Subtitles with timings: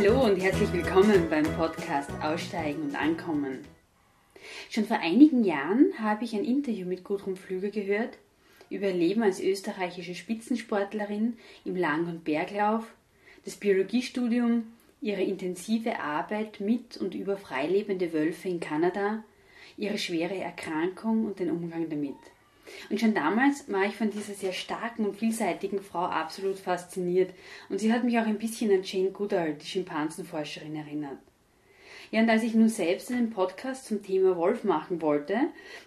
[0.00, 3.64] Hallo und herzlich willkommen beim Podcast Aussteigen und Ankommen.
[4.70, 8.16] Schon vor einigen Jahren habe ich ein Interview mit Gudrun Pflüger gehört
[8.70, 12.84] über ihr Leben als österreichische Spitzensportlerin im Lang- und Berglauf,
[13.44, 14.68] das Biologiestudium,
[15.00, 19.24] ihre intensive Arbeit mit und über freilebende Wölfe in Kanada,
[19.76, 22.14] ihre schwere Erkrankung und den Umgang damit.
[22.90, 27.34] Und schon damals war ich von dieser sehr starken und vielseitigen Frau absolut fasziniert
[27.68, 31.18] und sie hat mich auch ein bisschen an Jane Goodall, die Schimpansenforscherin, erinnert.
[32.10, 35.38] Ja, und als ich nun selbst einen Podcast zum Thema Wolf machen wollte,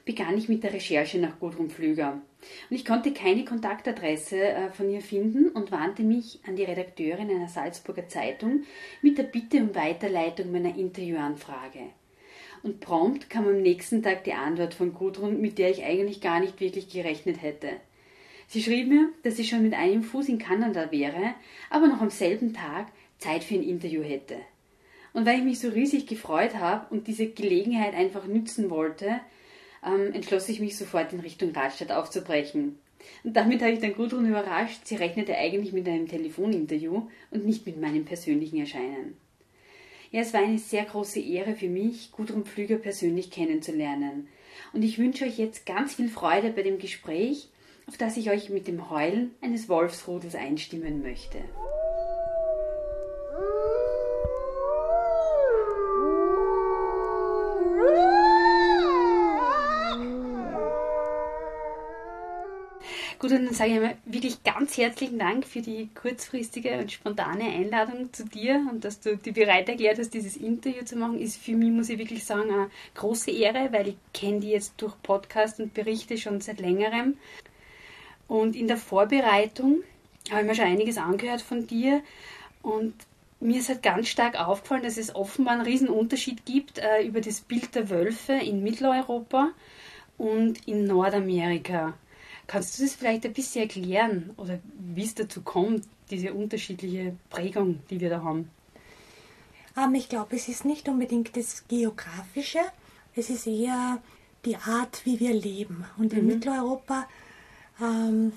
[0.05, 2.21] begann ich mit der Recherche nach Gudrun Pflüger.
[2.69, 7.29] Und ich konnte keine Kontaktadresse äh, von ihr finden und wandte mich an die Redakteurin
[7.29, 8.63] einer Salzburger Zeitung
[9.01, 11.89] mit der Bitte um Weiterleitung meiner Interviewanfrage.
[12.63, 16.39] Und prompt kam am nächsten Tag die Antwort von Gudrun, mit der ich eigentlich gar
[16.39, 17.69] nicht wirklich gerechnet hätte.
[18.47, 21.33] Sie schrieb mir, dass sie schon mit einem Fuß in Kanada wäre,
[21.69, 24.35] aber noch am selben Tag Zeit für ein Interview hätte.
[25.13, 29.19] Und weil ich mich so riesig gefreut habe und diese Gelegenheit einfach nützen wollte,
[29.85, 32.77] ähm, entschloss ich mich sofort in Richtung Radstadt aufzubrechen.
[33.23, 37.65] Und damit habe ich dann Gudrun überrascht, sie rechnete eigentlich mit einem Telefoninterview und nicht
[37.65, 39.17] mit meinem persönlichen Erscheinen.
[40.11, 44.27] Ja, es war eine sehr große Ehre für mich, Gudrun Pflüger persönlich kennenzulernen.
[44.73, 47.47] Und ich wünsche euch jetzt ganz viel Freude bei dem Gespräch,
[47.87, 51.39] auf das ich euch mit dem Heulen eines Wolfsrudels einstimmen möchte.
[63.21, 67.43] Gut, und dann sage ich einmal wirklich ganz herzlichen Dank für die kurzfristige und spontane
[67.43, 71.37] Einladung zu dir und dass du dir bereit erklärt hast, dieses Interview zu machen, ist
[71.37, 74.95] für mich, muss ich wirklich sagen, eine große Ehre, weil ich kenne die jetzt durch
[75.03, 77.15] Podcast und Berichte schon seit längerem.
[78.27, 79.83] Und in der Vorbereitung
[80.31, 82.01] habe ich mir schon einiges angehört von dir
[82.63, 82.95] und
[83.39, 87.21] mir ist halt ganz stark aufgefallen, dass es offenbar einen riesen Unterschied gibt äh, über
[87.21, 89.51] das Bild der Wölfe in Mitteleuropa
[90.17, 91.93] und in Nordamerika.
[92.51, 97.79] Kannst du das vielleicht ein bisschen erklären oder wie es dazu kommt, diese unterschiedliche Prägung,
[97.89, 98.49] die wir da haben?
[99.77, 102.59] Ähm, ich glaube, es ist nicht unbedingt das Geografische,
[103.15, 103.99] es ist eher
[104.43, 105.85] die Art, wie wir leben.
[105.97, 106.27] Und in mhm.
[106.27, 107.07] Mitteleuropa
[107.81, 108.33] ähm,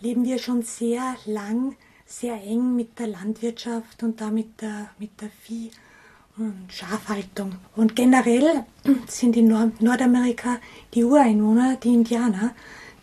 [0.00, 1.76] leben wir schon sehr lang,
[2.06, 5.72] sehr eng mit der Landwirtschaft und da mit der, mit der Vieh-
[6.38, 7.56] und Schafhaltung.
[7.76, 8.64] Und generell
[9.08, 10.58] sind in Nordamerika
[10.94, 12.54] die Ureinwohner, die Indianer,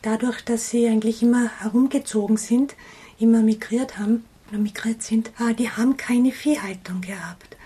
[0.05, 2.75] dadurch, dass sie eigentlich immer herumgezogen sind,
[3.19, 7.57] immer migriert haben migriert sind, äh, die haben keine Viehhaltung gehabt.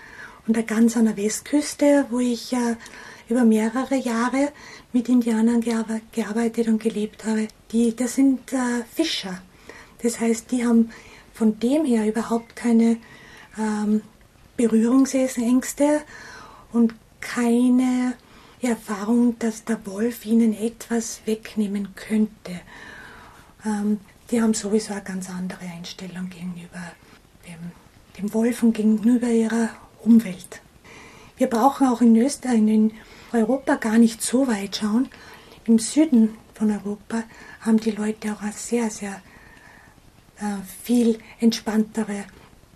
[0.46, 2.52] Und da ganz an der Westküste, wo ich
[3.28, 4.52] über mehrere Jahre
[4.92, 9.40] mit Indianern gearbeitet und gelebt habe, die, das sind äh, Fischer.
[10.02, 10.90] Das heißt, die haben
[11.32, 12.96] von dem her überhaupt keine
[13.58, 14.02] ähm,
[14.56, 16.00] Berührungsängste
[16.72, 18.14] und keine
[18.68, 22.60] Erfahrung, dass der Wolf ihnen etwas wegnehmen könnte.
[23.64, 24.00] Ähm,
[24.30, 26.82] die haben sowieso eine ganz andere Einstellung gegenüber
[27.46, 27.72] dem,
[28.18, 29.70] dem Wolf und gegenüber ihrer
[30.02, 30.60] Umwelt.
[31.36, 32.92] Wir brauchen auch in Österreich, in
[33.32, 35.08] Europa gar nicht so weit schauen.
[35.64, 37.22] Im Süden von Europa
[37.60, 39.22] haben die Leute auch einen sehr, sehr
[40.38, 42.24] äh, viel entspanntere,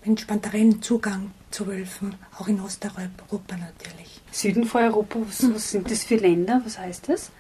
[0.02, 4.20] entspannteren Zugang zu Wölfen, auch in Osteuropa natürlich.
[4.32, 6.60] Süden von Europa, was, was sind das für Länder?
[6.64, 7.30] Was heißt das?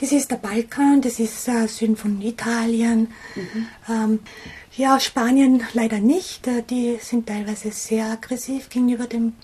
[0.00, 3.12] Das ist der Balkan, das ist äh, Süden von Italien.
[3.36, 3.68] Mhm.
[3.88, 4.20] Ähm,
[4.76, 6.48] ja, Spanien leider nicht.
[6.48, 9.34] Äh, die sind teilweise sehr aggressiv gegenüber dem,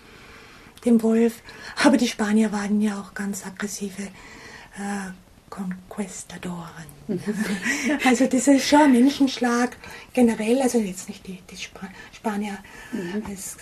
[0.85, 1.43] dem Wolf.
[1.85, 5.13] Aber die Spanier waren ja auch ganz aggressive äh,
[5.51, 6.87] Conquistadoren.
[7.07, 7.23] Mhm.
[8.05, 9.77] also das ist schon ein Menschenschlag
[10.13, 12.59] generell, also jetzt nicht die, die Sp Spanier,
[12.93, 13.23] mhm.
[13.27, 13.57] als,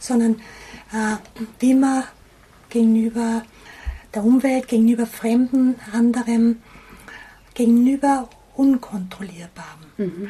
[0.00, 0.34] sondern
[0.92, 1.16] äh,
[1.60, 2.04] wie man
[2.68, 3.44] gegenüber
[4.12, 6.62] der Umwelt, gegenüber Fremden, anderem,
[7.54, 10.28] gegenüber Unkontrollierbarem mhm.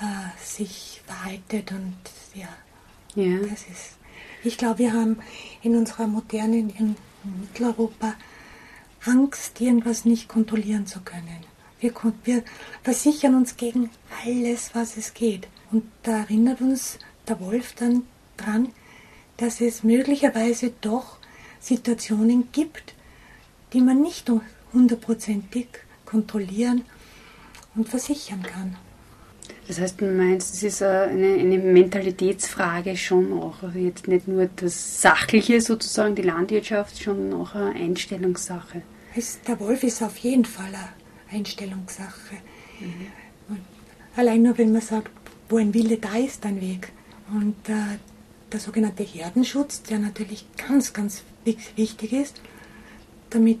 [0.00, 1.96] äh, sich verhaltet und
[2.34, 2.48] ja,
[3.14, 3.38] ja.
[3.38, 3.96] das ist.
[4.44, 5.18] Ich glaube, wir haben
[5.62, 6.96] in unserer modernen in
[7.40, 8.14] Mitteleuropa
[9.06, 11.44] Angst, irgendwas nicht kontrollieren zu können.
[11.80, 11.92] Wir,
[12.24, 12.42] wir
[12.82, 13.90] versichern uns gegen
[14.24, 15.48] alles, was es geht.
[15.70, 16.98] Und da erinnert uns
[17.28, 18.02] der Wolf dann
[18.36, 18.68] dran,
[19.36, 21.18] dass es möglicherweise doch
[21.60, 22.94] Situationen gibt,
[23.72, 24.30] die man nicht
[24.72, 25.66] hundertprozentig
[26.04, 26.84] kontrollieren
[27.74, 28.76] und versichern kann.
[29.68, 34.48] Das heißt, du meinst, es ist eine, eine Mentalitätsfrage schon auch, also jetzt nicht nur
[34.56, 38.82] das Sachliche sozusagen, die Landwirtschaft, schon auch eine Einstellungssache.
[39.46, 40.88] Der Wolf ist auf jeden Fall eine
[41.30, 42.36] Einstellungssache.
[42.80, 43.56] Mhm.
[44.14, 45.10] Allein nur, wenn man sagt,
[45.48, 46.92] wo ein Wille, da ist ein Weg.
[47.32, 47.98] Und äh,
[48.52, 52.40] der sogenannte Herdenschutz, der natürlich ganz, ganz wichtig ist,
[53.30, 53.60] damit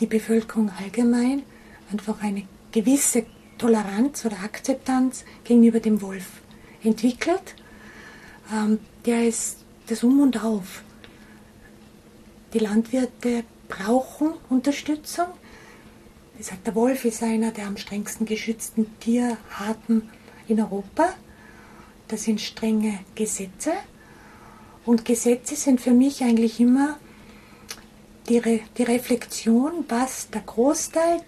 [0.00, 1.42] die Bevölkerung allgemein
[1.90, 3.24] einfach eine gewisse
[3.58, 6.26] Toleranz oder Akzeptanz gegenüber dem Wolf
[6.82, 7.54] entwickelt.
[8.52, 10.82] Ähm, der ist das Um und Auf.
[12.52, 15.26] Die Landwirte brauchen Unterstützung.
[16.34, 20.10] Wie gesagt, der Wolf ist einer der am strengsten geschützten Tierarten
[20.48, 21.14] in Europa.
[22.08, 23.72] Das sind strenge Gesetze.
[24.84, 26.98] Und Gesetze sind für mich eigentlich immer
[28.28, 31.22] die, Re die Reflexion, was der Großteil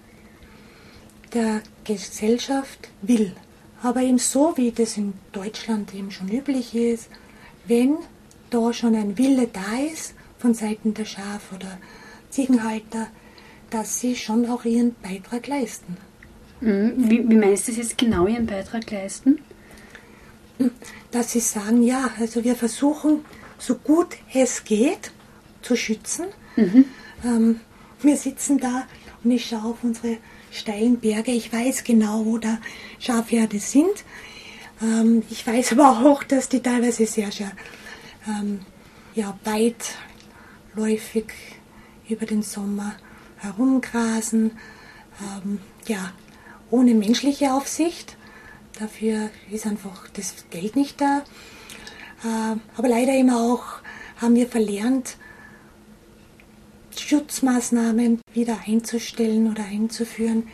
[1.32, 3.34] der Gesellschaft will.
[3.82, 7.08] Aber eben so, wie das in Deutschland eben schon üblich ist,
[7.66, 7.96] wenn
[8.50, 11.78] da schon ein Wille da ist von Seiten der Schaf- oder
[12.32, 13.08] Ziegenhalter,
[13.70, 15.96] dass sie schon auch ihren Beitrag leisten.
[16.60, 16.92] Mhm.
[16.96, 19.38] Wie, wie meinst du das jetzt genau, ihren Beitrag leisten?
[21.10, 23.24] Dass sie sagen, ja, also wir versuchen,
[23.58, 25.12] so gut es geht,
[25.60, 26.26] zu schützen.
[26.56, 26.84] Mhm.
[27.24, 27.60] Ähm,
[28.00, 28.86] wir sitzen da
[29.22, 30.18] und ich schaue auf unsere
[30.50, 31.32] steilen Berge.
[31.32, 32.58] Ich weiß genau, wo da
[32.98, 34.04] Schafherde sind.
[34.80, 37.52] Ähm, ich weiß aber auch, dass die teilweise sehr, sehr
[38.26, 38.60] ähm,
[39.14, 41.26] ja, weitläufig
[42.12, 42.94] über den Sommer
[43.38, 44.52] herumgrasen.
[45.20, 46.12] Ähm, ja,
[46.70, 48.16] ohne menschliche Aufsicht.
[48.78, 51.22] Dafür ist einfach das Geld nicht da.
[52.24, 53.64] Äh, aber leider immer auch
[54.16, 55.16] haben wir verlernt,
[56.96, 60.44] Schutzmaßnahmen wieder einzustellen oder einzuführen,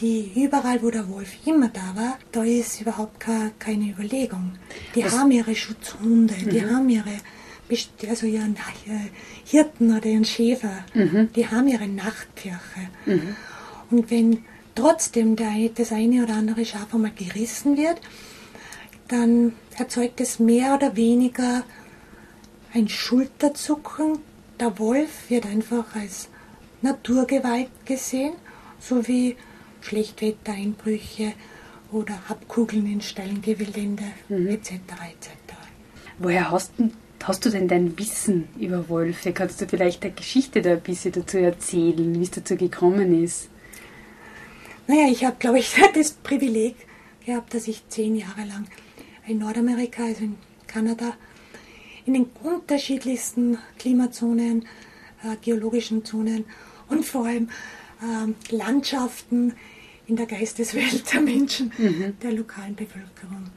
[0.00, 3.24] die überall, wo der Wolf immer da war, da ist überhaupt
[3.58, 4.52] keine Überlegung.
[4.94, 5.18] Die Was?
[5.18, 6.50] haben ihre Schutzhunde, mhm.
[6.50, 7.16] die haben ihre,
[8.08, 8.56] also ihren
[9.44, 11.30] Hirten oder ihren Schäfer, mhm.
[11.34, 12.88] die haben ihre Nachtpfirche.
[13.06, 13.36] Mhm.
[13.90, 14.44] Und wenn
[14.74, 18.00] trotzdem der, das eine oder andere Schaf einmal gerissen wird,
[19.08, 21.64] dann erzeugt es mehr oder weniger
[22.74, 24.18] ein Schulterzucken
[24.60, 26.28] der Wolf wird einfach als
[26.82, 28.34] Naturgewalt gesehen,
[28.80, 29.36] sowie
[29.80, 31.32] Schlechtwettereinbrüche
[31.92, 33.80] oder Abkugeln in Stallengewilde
[34.28, 34.48] mhm.
[34.48, 34.72] etc.
[34.72, 35.54] etc.
[36.18, 36.72] Woher hast,
[37.24, 39.32] hast du denn dein Wissen über Wölfe?
[39.32, 43.48] Kannst du vielleicht eine Geschichte da ein bisschen dazu erzählen, wie es dazu gekommen ist?
[44.86, 46.76] Naja, ich habe, glaube ich, das Privileg
[47.24, 48.66] gehabt, dass ich zehn Jahre lang
[49.26, 50.36] in Nordamerika, also in
[50.66, 51.14] Kanada,
[52.06, 54.64] in den unterschiedlichsten Klimazonen,
[55.22, 56.44] äh, geologischen Zonen
[56.88, 57.50] und vor allem
[58.00, 59.54] äh, Landschaften
[60.06, 62.18] in der Geisteswelt der Menschen, mhm.
[62.22, 63.50] der lokalen Bevölkerung.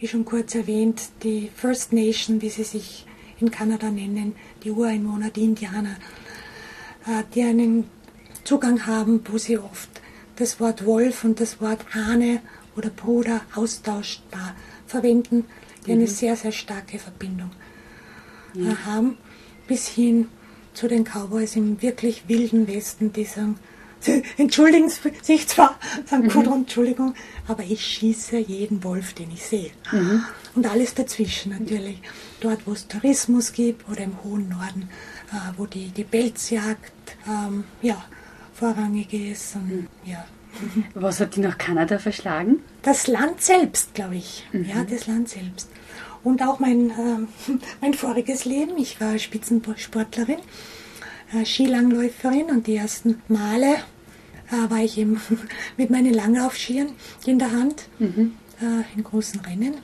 [0.00, 3.04] Wie schon kurz erwähnt, die First Nation, wie sie sich
[3.38, 5.96] in Kanada nennen, die Ureinwohner, die Indianer,
[7.06, 7.84] äh, die einen
[8.42, 9.90] Zugang haben, wo sie oft
[10.36, 12.40] das Wort Wolf und das Wort Ahne
[12.76, 14.56] oder Bruder austauschbar
[14.86, 15.44] verwenden,
[15.86, 16.06] die eine mhm.
[16.06, 17.50] sehr, sehr starke Verbindung
[18.54, 18.86] mhm.
[18.86, 19.18] haben,
[19.68, 20.28] bis hin
[20.72, 23.58] zu den Cowboys im wirklich wilden Westen, die sagen,
[24.00, 24.90] Sie entschuldigen
[25.22, 26.30] sich zwar, sagen mhm.
[26.30, 27.14] Gudrun, Entschuldigung,
[27.46, 29.70] aber ich schieße jeden Wolf, den ich sehe.
[29.92, 30.24] Mhm.
[30.54, 32.00] Und alles dazwischen natürlich.
[32.40, 34.88] Dort, wo es Tourismus gibt oder im hohen Norden,
[35.32, 36.92] äh, wo die, die Pelzjagd
[37.28, 38.02] ähm, ja,
[38.54, 39.56] vorrangig ist.
[39.56, 39.86] Und, mhm.
[40.04, 40.24] ja.
[40.94, 42.60] Was hat die nach Kanada verschlagen?
[42.82, 44.46] Das Land selbst, glaube ich.
[44.52, 44.64] Mhm.
[44.64, 45.68] Ja, das Land selbst.
[46.22, 48.78] Und auch mein, äh, mein voriges Leben.
[48.78, 50.38] Ich war Spitzensportlerin,
[51.44, 53.76] Skilangläuferin und die ersten Male
[54.50, 55.20] äh, war ich eben
[55.76, 56.90] mit meinen Langlaufskiern
[57.26, 58.32] in der Hand mhm.
[58.60, 59.74] Äh, in großen Rennen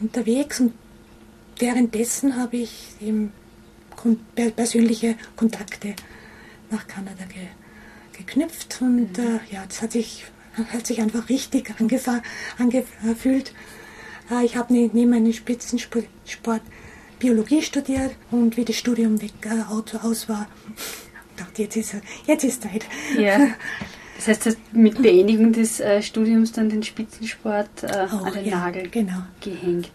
[0.00, 0.60] unterwegs.
[0.60, 0.72] Und
[1.58, 3.32] währenddessen habe ich eben
[4.56, 5.94] persönliche Kontakte
[6.70, 7.48] nach Kanada ge
[8.16, 9.24] geknüpft und mhm.
[9.24, 10.24] äh, ja, das hat sich,
[10.72, 11.74] hat sich einfach richtig
[12.58, 13.52] angefühlt.
[14.30, 16.62] Äh, ich habe ne, neben meinem Spitzensport
[17.18, 20.48] Biologie studiert und wie das Studium weg äh, aus war,
[21.36, 22.86] dachte jetzt ist jetzt ist Zeit.
[23.18, 23.48] Ja.
[24.16, 28.32] Das heißt, du hast mit Beendigung des äh, Studiums dann den Spitzensport äh, Auch, an
[28.32, 29.24] den ja, Nagel genau.
[29.40, 29.90] gehängt.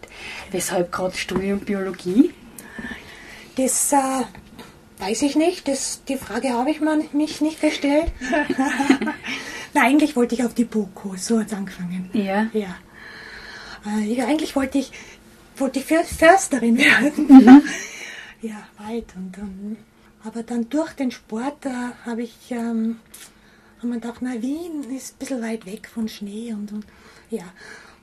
[0.50, 2.30] Weshalb gerade Studium Biologie?
[3.56, 3.96] Das äh,
[5.00, 6.80] Weiß ich nicht, das, die Frage habe ich
[7.14, 8.12] mich nicht gestellt.
[9.74, 12.10] Na, eigentlich wollte ich auf die BOKU, so hat es angefangen.
[12.12, 12.48] Ja.
[12.52, 12.76] Ja.
[13.86, 14.92] Äh, ja, eigentlich wollte ich,
[15.60, 17.26] wollte ich Försterin werden.
[17.28, 17.62] Mhm.
[18.42, 19.76] ja, weit und, und
[20.22, 21.70] aber dann durch den Sport äh,
[22.04, 22.96] habe ich ähm,
[23.78, 26.86] hab mir gedacht, na Wien ist ein bisschen weit weg von Schnee und, und
[27.30, 27.44] ja.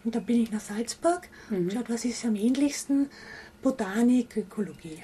[0.04, 1.58] Und dann bin ich nach Salzburg mhm.
[1.58, 3.10] und schaut, was ist am ähnlichsten?
[3.62, 5.04] Botanik, Ökologie.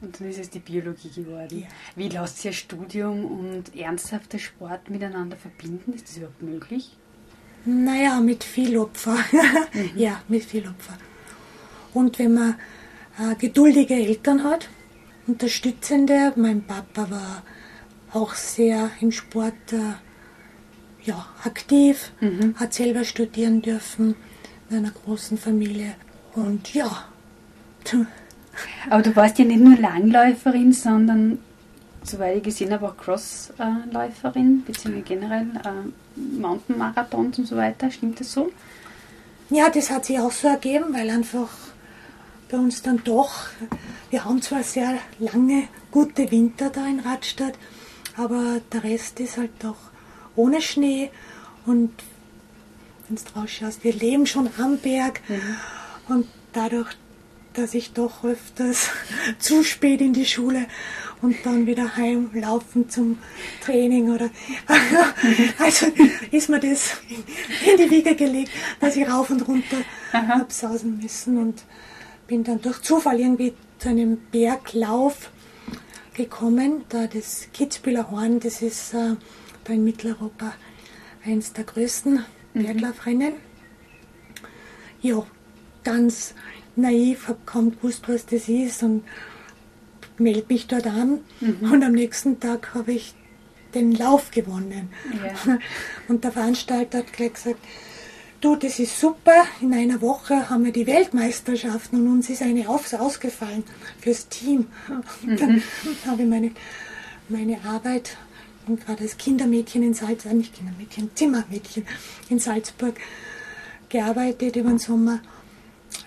[0.00, 1.60] Und dann ist es die Biologie geworden.
[1.60, 1.66] Ja.
[1.96, 5.92] Wie lässt sich Studium und ernsthafter Sport miteinander verbinden?
[5.94, 6.96] Ist das überhaupt möglich?
[7.64, 9.16] Naja, mit viel Opfer.
[9.72, 9.90] mhm.
[9.96, 10.98] Ja, mit viel Opfer.
[11.94, 12.54] Und wenn man
[13.18, 14.68] äh, geduldige Eltern hat,
[15.28, 16.32] unterstützende.
[16.36, 17.42] Mein Papa war
[18.12, 19.94] auch sehr im Sport äh,
[21.04, 22.54] ja, aktiv, mhm.
[22.56, 24.16] hat selber studieren dürfen
[24.70, 25.94] in einer großen Familie.
[26.34, 27.04] Und ja.
[28.90, 31.38] Aber du warst ja nicht nur Langläuferin, sondern,
[32.02, 37.90] soweit ich gesehen habe, auch Crossläuferin, beziehungsweise generell äh, Mountainmarathons und so weiter.
[37.90, 38.50] Stimmt das so?
[39.50, 41.48] Ja, das hat sich auch so ergeben, weil einfach
[42.48, 43.46] bei uns dann doch,
[44.10, 47.54] wir haben zwar sehr lange gute Winter da in Radstadt,
[48.16, 49.76] aber der Rest ist halt doch
[50.34, 51.10] ohne Schnee.
[51.66, 51.92] Und
[53.06, 55.20] wenn du draus schaust, wir leben schon am Berg.
[55.28, 56.14] Mhm.
[56.14, 56.88] und dadurch,
[57.52, 58.90] dass ich doch öfters
[59.38, 60.66] zu spät in die Schule
[61.20, 63.18] und dann wieder heimlaufen zum
[63.64, 64.30] Training oder
[65.58, 65.86] also
[66.30, 66.96] ist mir das
[67.66, 69.78] in die Wiege gelegt, dass ich rauf und runter
[70.12, 71.38] habe sausen müssen.
[71.38, 71.64] Und
[72.28, 75.30] bin dann durch Zufall irgendwie zu einem Berglauf
[76.14, 79.16] gekommen, da das Kitzbühler Horn, das ist äh,
[79.64, 80.52] da in Mitteleuropa
[81.24, 82.62] eines der größten mhm.
[82.62, 83.32] Berglaufrennen.
[85.00, 85.24] Ja,
[85.84, 86.34] ganz
[86.76, 89.04] naiv, habe kaum gewusst, was das ist und
[90.18, 91.72] melde mich dort an mhm.
[91.72, 93.14] und am nächsten Tag habe ich
[93.74, 94.90] den Lauf gewonnen.
[95.22, 95.58] Ja.
[96.08, 97.60] Und der Veranstalter hat gleich gesagt,
[98.40, 102.68] du, das ist super, in einer Woche haben wir die Weltmeisterschaften und uns ist eine
[102.68, 103.64] Aufs ausgefallen
[104.00, 104.66] fürs Team.
[105.22, 105.62] Und dann mhm.
[106.06, 106.50] habe ich meine,
[107.28, 108.16] meine Arbeit
[108.66, 111.86] und gerade als Kindermädchen in Salzburg, nicht Kindermädchen, Zimmermädchen
[112.28, 112.96] in Salzburg
[113.88, 115.20] gearbeitet über den Sommer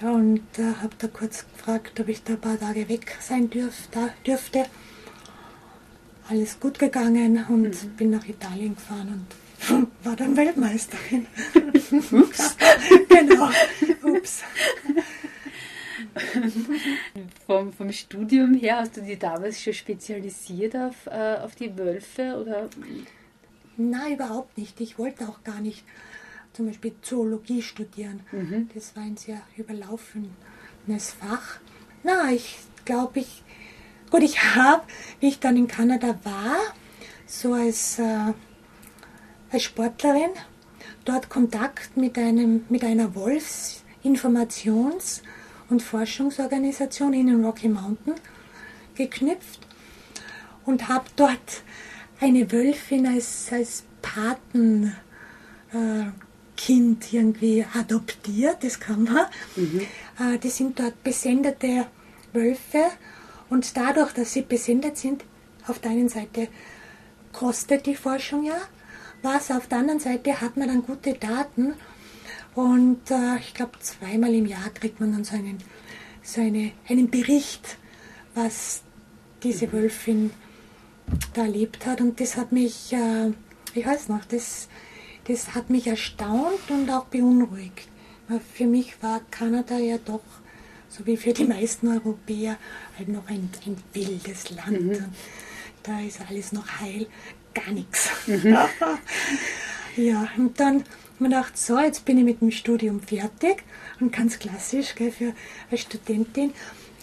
[0.02, 3.88] und äh, habe da kurz gefragt, ob ich da ein paar Tage weg sein dürf,
[3.92, 4.66] da, dürfte.
[6.30, 7.90] Alles gut gegangen und mhm.
[7.98, 9.41] bin nach Italien gefahren und
[10.04, 11.28] war dann Weltmeisterin.
[12.12, 12.58] Ups.
[13.10, 13.50] genau.
[14.04, 14.44] Ups.
[17.46, 22.38] vom, vom Studium her hast du dich damals schon spezialisiert auf, äh, auf die Wölfe
[22.42, 22.70] oder?
[23.78, 24.80] Nein, überhaupt nicht.
[24.82, 25.84] Ich wollte auch gar nicht
[26.54, 28.22] zum Beispiel Zoologie studieren.
[28.32, 28.70] Mhm.
[28.74, 31.60] Das war ein sehr überlaufenes Fach.
[32.04, 33.44] Na, ich glaube, ich,
[34.10, 34.84] gut, ich habe,
[35.20, 36.58] wie ich dann in Kanada war,
[37.26, 38.34] so als, äh,
[39.52, 40.30] als Sportlerin,
[41.06, 45.22] dort Kontakt mit, einem, mit einer Wolfsinformations-
[45.70, 48.16] und Forschungsorganisation in den Rocky Mountain
[48.96, 49.66] geknüpft
[50.66, 51.64] und habe dort
[52.20, 54.96] eine Wölfin als, als Paten
[55.74, 56.06] äh,
[57.12, 59.26] irgendwie adoptiert, das kann man.
[59.56, 59.82] Mhm.
[60.20, 61.88] Äh, die sind dort besendete
[62.34, 62.84] Wölfe
[63.50, 65.26] und dadurch, dass sie besendet sind,
[65.68, 66.50] auf der einen Seite
[67.34, 68.62] kostet die Forschung ja
[69.22, 71.74] was, auf der anderen Seite hat man dann gute Daten
[72.56, 75.58] und äh, ich glaube zweimal im Jahr kriegt man dann so einen,
[76.24, 77.78] so eine, einen Bericht,
[78.36, 78.82] was
[79.44, 79.74] diese mhm.
[79.74, 80.32] Wölfin
[81.34, 83.32] da erlebt hat und das hat mich, äh,
[83.74, 84.68] ich weiß noch, das
[85.26, 87.88] das hat mich erstaunt und auch beunruhigt.
[88.54, 90.22] Für mich war Kanada ja doch,
[90.90, 92.58] so wie für die meisten Europäer,
[92.98, 94.82] halt noch ein, ein wildes Land.
[94.82, 95.06] Mhm.
[95.84, 97.08] Da ist alles noch heil,
[97.54, 98.10] gar nichts.
[98.28, 98.58] Mhm.
[99.98, 100.86] ja, und dann habe
[101.20, 103.64] ich gedacht, so, jetzt bin ich mit dem Studium fertig
[104.00, 105.34] und ganz klassisch gell, für
[105.70, 106.54] eine Studentin.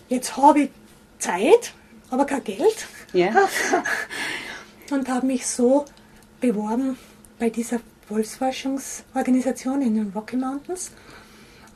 [0.08, 0.70] Jetzt habe ich
[1.18, 1.72] Zeit,
[2.10, 2.86] aber kein Geld.
[3.12, 3.32] Ja.
[4.90, 5.84] und habe mich so
[6.40, 6.98] beworben
[7.38, 10.92] bei dieser Wolfsforschungsorganisation in den Rocky Mountains.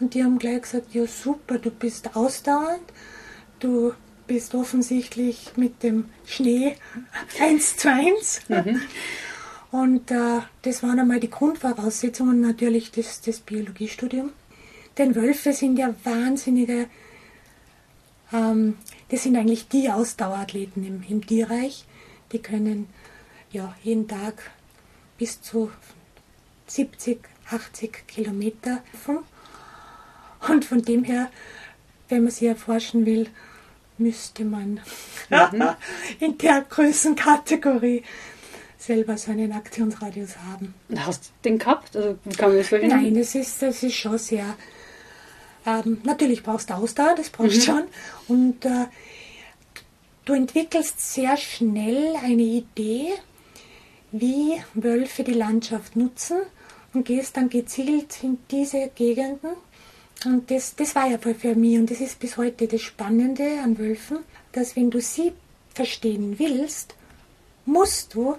[0.00, 2.82] Und die haben gleich gesagt, ja super, du bist ausdauernd,
[3.60, 3.94] du
[4.26, 6.76] bist offensichtlich mit dem Schnee
[7.40, 8.40] eins zu eins.
[8.48, 8.80] Mhm.
[9.70, 14.32] Und äh, das waren einmal die Grundvoraussetzungen natürlich des, des Biologiestudiums.
[14.98, 16.88] Denn Wölfe sind ja wahnsinnige,
[18.32, 18.76] ähm,
[19.08, 21.86] das sind eigentlich die Ausdauerathleten im, im Tierreich.
[22.32, 22.88] Die können
[23.50, 24.50] ja jeden Tag
[25.16, 25.70] bis zu
[26.66, 28.82] 70, 80 Kilometer.
[30.48, 31.30] Und von dem her,
[32.08, 33.28] wenn man sie erforschen will,
[34.02, 34.80] müsste man
[35.30, 35.62] mhm.
[36.20, 38.02] in der Größenkategorie
[38.78, 40.74] selber so einen Aktionsradius haben.
[40.96, 41.96] Hast du den gehabt?
[41.96, 44.56] Also kann man das Nein, das ist, das ist schon sehr.
[45.64, 47.76] Ähm, natürlich brauchst du Ausdauer, das brauchst du mhm.
[47.76, 47.84] schon.
[48.28, 48.86] Und äh,
[50.24, 53.12] du entwickelst sehr schnell eine Idee,
[54.10, 56.38] wie Wölfe die Landschaft nutzen
[56.92, 59.50] und gehst dann gezielt in diese Gegenden.
[60.24, 63.78] Und das, das war ja für mich und das ist bis heute das Spannende an
[63.78, 64.18] Wölfen,
[64.52, 65.32] dass wenn du sie
[65.74, 66.94] verstehen willst,
[67.64, 68.36] musst du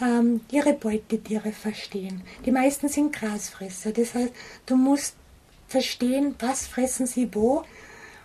[0.00, 2.22] ähm, ihre Beutetiere verstehen.
[2.44, 4.32] Die meisten sind Grasfresser, das heißt,
[4.66, 5.14] du musst
[5.68, 7.64] verstehen, was fressen sie wo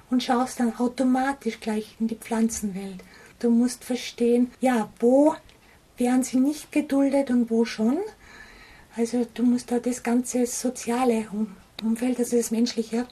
[0.09, 3.03] und schaust dann automatisch gleich in die Pflanzenwelt.
[3.39, 5.35] Du musst verstehen, ja, wo
[5.97, 7.99] werden sie nicht geduldet und wo schon.
[8.95, 11.31] Also du musst da das ganze soziale
[11.84, 13.07] Umfeld, also das menschliche,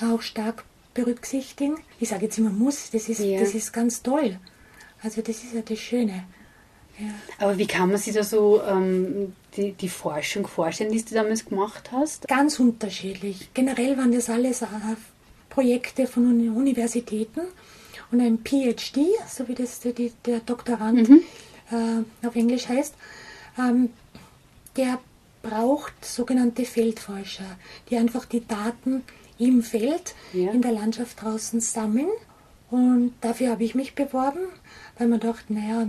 [0.00, 1.76] auch stark berücksichtigen.
[2.00, 3.40] Ich sage jetzt immer muss, das ist, ja.
[3.40, 4.38] das ist ganz toll.
[5.02, 6.24] Also das ist ja das Schöne.
[6.98, 7.06] Ja.
[7.38, 11.44] Aber wie kann man sich da so ähm, die, die Forschung vorstellen, die du damals
[11.44, 12.28] gemacht hast?
[12.28, 13.50] Ganz unterschiedlich.
[13.52, 14.66] Generell waren das alles äh,
[15.50, 17.40] Projekte von Universitäten
[18.12, 21.22] und ein PhD, so wie das die, der Doktorand mhm.
[21.70, 22.94] äh, auf Englisch heißt,
[23.58, 23.90] ähm,
[24.76, 25.00] der
[25.44, 27.58] braucht sogenannte Feldforscher,
[27.88, 29.04] die einfach die Daten
[29.38, 30.50] im Feld, ja.
[30.50, 32.08] in der Landschaft draußen sammeln.
[32.70, 34.40] Und dafür habe ich mich beworben,
[34.98, 35.86] weil man dachte, naja,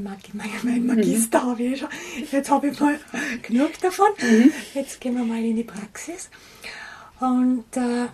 [0.63, 1.47] mein Magister mhm.
[1.47, 1.89] habe ich schon,
[2.31, 2.99] jetzt habe ich mal
[3.41, 4.51] genug davon, mhm.
[4.73, 6.29] jetzt gehen wir mal in die Praxis.
[7.19, 8.07] Und äh,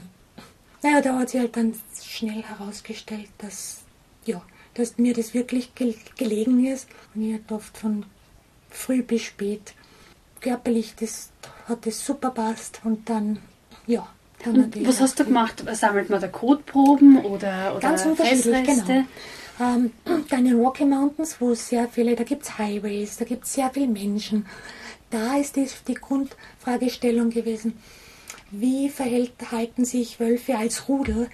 [0.84, 3.82] naja, da hat sich halt dann schnell herausgestellt, dass,
[4.26, 4.42] ja,
[4.76, 6.88] dass mir das wirklich gel gelegen ist.
[7.14, 8.06] Und ich oft von
[8.70, 9.74] früh bis spät
[10.42, 11.30] körperlich, das
[11.68, 12.82] hat das super passt.
[12.84, 13.40] Und dann,
[13.88, 14.08] ja.
[14.44, 15.64] Dann was hast du gemacht?
[15.74, 19.06] Sammelt man da Kotproben oder, oder Ganz unterschiedlich, genau.
[19.60, 19.92] Ähm,
[20.30, 23.54] dann in den Rocky Mountains, wo sehr viele, da gibt es Highways, da gibt es
[23.54, 24.48] sehr viele Menschen.
[25.12, 27.78] Da ist die, die Grundfragestellung gewesen,
[28.50, 31.30] wie verhalten sich Wölfe als Rudel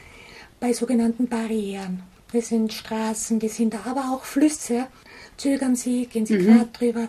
[0.60, 2.04] bei sogenannten Barrieren?
[2.34, 4.88] Das sind Straßen, die sind da, aber auch Flüsse.
[5.38, 6.46] Zögern sie, gehen sie mhm.
[6.46, 7.08] gerade drüber.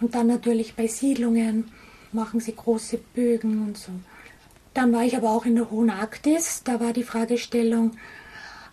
[0.00, 1.70] Und dann natürlich bei Siedlungen
[2.12, 3.92] machen sie große Bögen und so.
[4.74, 6.62] Dann war ich aber auch in der Hohen Arktis.
[6.64, 7.92] Da war die Fragestellung,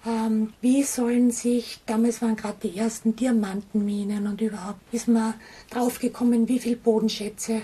[0.06, 5.34] ähm, wie sollen sich, damals waren gerade die ersten Diamantenminen und überhaupt ist man
[5.70, 7.64] draufgekommen, wie viele Bodenschätze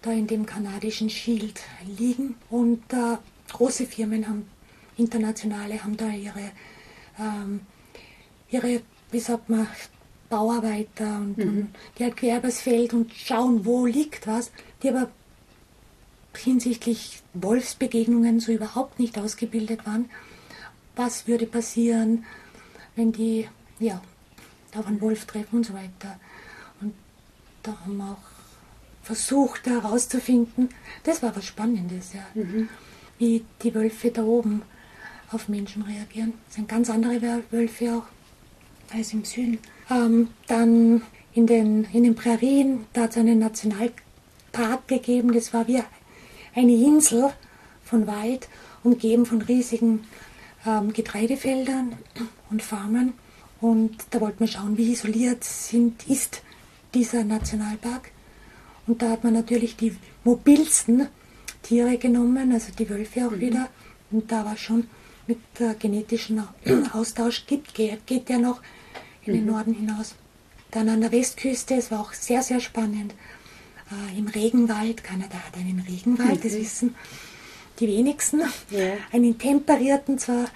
[0.00, 1.60] da in dem kanadischen Shield
[1.98, 2.36] liegen.
[2.50, 3.18] Und äh,
[3.52, 4.48] große Firmen haben,
[4.96, 6.52] internationale, haben da ihre,
[7.18, 7.60] ähm,
[8.50, 9.66] ihre wie sagt man,
[10.32, 11.44] Bauarbeiter und, mhm.
[11.44, 14.50] und die halt quer übers Feld und schauen, wo liegt was,
[14.82, 15.10] die aber
[16.34, 20.08] hinsichtlich Wolfsbegegnungen so überhaupt nicht ausgebildet waren.
[20.96, 22.24] Was würde passieren,
[22.96, 23.46] wenn die
[23.78, 24.00] ja,
[24.74, 26.18] auf einen Wolf treffen und so weiter.
[26.80, 26.94] Und
[27.62, 30.70] da haben wir auch versucht herauszufinden.
[31.04, 32.24] Das war was Spannendes, ja.
[32.34, 32.70] Mhm.
[33.18, 34.62] Wie die Wölfe da oben
[35.30, 36.32] auf Menschen reagieren.
[36.46, 39.58] Das sind ganz andere Wölfe auch als im Süden.
[39.92, 41.02] Ähm, dann
[41.34, 45.82] in den, in den Prärien, da hat es einen Nationalpark gegeben, das war wie
[46.54, 47.32] eine Insel
[47.84, 48.48] von Wald,
[48.82, 50.04] umgeben von riesigen
[50.66, 51.94] ähm, Getreidefeldern
[52.50, 53.14] und Farmen.
[53.60, 56.42] Und da wollten wir schauen, wie isoliert sind, ist
[56.94, 58.10] dieser Nationalpark.
[58.86, 61.06] Und da hat man natürlich die mobilsten
[61.62, 63.40] Tiere genommen, also die Wölfe auch mhm.
[63.40, 63.68] wieder.
[64.10, 64.88] Und da war schon
[65.26, 66.42] mit äh, genetischem
[66.92, 68.60] Austausch, gibt, geht, geht ja noch
[69.24, 69.50] in den mhm.
[69.52, 70.14] Norden hinaus.
[70.70, 73.14] Dann an der Westküste, es war auch sehr, sehr spannend.
[73.90, 76.48] Äh, Im Regenwald, Kanada hat einen Regenwald, mhm.
[76.48, 76.94] das wissen
[77.78, 78.42] die wenigsten.
[78.70, 78.94] Ja.
[79.12, 80.46] Einen temperierten zwar,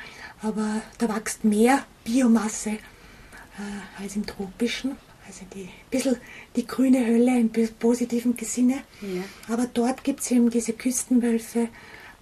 [0.42, 4.96] aber da wächst mehr Biomasse äh, als im tropischen.
[5.26, 6.16] Also die bisschen
[6.54, 8.78] die grüne Hölle im positiven Gesinne.
[9.00, 9.24] Ja.
[9.52, 11.68] Aber dort gibt es eben diese Küstenwölfe.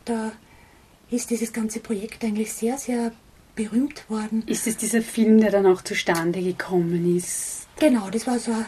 [0.07, 0.33] Da
[1.11, 3.13] ist dieses ganze Projekt eigentlich sehr, sehr
[3.55, 4.43] berühmt worden.
[4.47, 7.67] Ist es dieser Film, der dann auch zustande gekommen ist?
[7.79, 8.67] Genau, das war so ein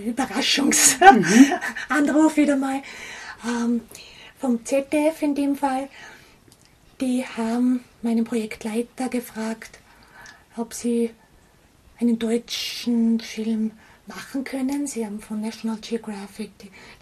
[0.00, 1.26] Überraschungsanruf
[1.90, 2.36] mhm.
[2.36, 2.82] wieder mal.
[3.46, 3.82] Ähm,
[4.38, 5.88] vom ZDF in dem Fall.
[7.00, 9.78] Die haben meinen Projektleiter gefragt,
[10.56, 11.10] ob sie
[12.00, 13.72] einen deutschen Film
[14.06, 14.86] machen können.
[14.86, 16.50] Sie haben von National Geographic,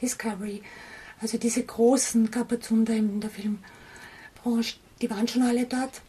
[0.00, 0.62] Discovery,
[1.20, 6.02] also diese großen Kapazunder in der Filmbranche, die waren schon alle dort.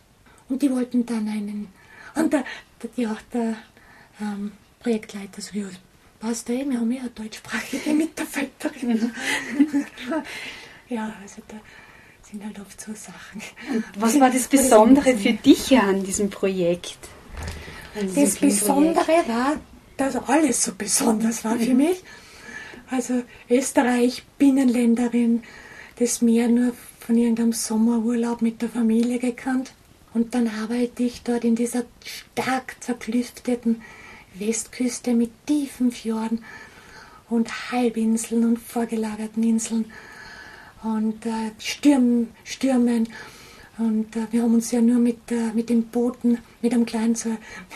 [0.50, 1.68] Und die wollten dann einen,
[2.16, 2.44] und der,
[2.82, 3.56] der, ja, der
[4.22, 5.68] ähm, Projektleiter so, ja,
[6.20, 9.12] passt eh, wir haben ja eine deutschsprachige Mitarbeiterin.
[10.90, 11.58] ja, also da
[12.30, 13.42] sind halt oft so Sachen.
[13.74, 16.98] Und was war das Besondere für dich an diesem Projekt?
[18.16, 19.58] Das Besondere war,
[19.96, 21.78] dass alles so besonders war für mhm.
[21.78, 22.04] mich.
[22.90, 25.44] Also Österreich, Binnenländerin,
[26.00, 29.74] das Meer nur von irgendeinem Sommerurlaub mit der Familie gekannt.
[30.14, 33.82] Und dann arbeite ich dort in dieser stark zerklüfteten
[34.34, 36.44] Westküste mit tiefen Fjorden
[37.30, 39.92] und Halbinseln und vorgelagerten Inseln
[40.84, 43.08] und äh, Stürmen, Stürmen
[43.78, 47.16] und äh, wir haben uns ja nur mit, äh, mit den Booten, mit einem kleinen
[47.16, 47.30] so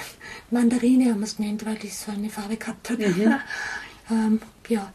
[0.52, 3.00] Mandarine haben wir es genannt, weil die so eine Farbe gehabt hat.
[3.00, 3.36] Mhm.
[4.12, 4.92] ähm, ja.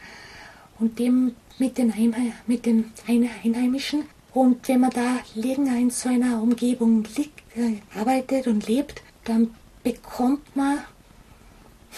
[0.78, 4.04] Und dem mit den, Einhe mit den Einheimischen.
[4.36, 9.54] Und wenn man da länger in so einer Umgebung liegt, äh, arbeitet und lebt, dann
[9.82, 10.80] bekommt man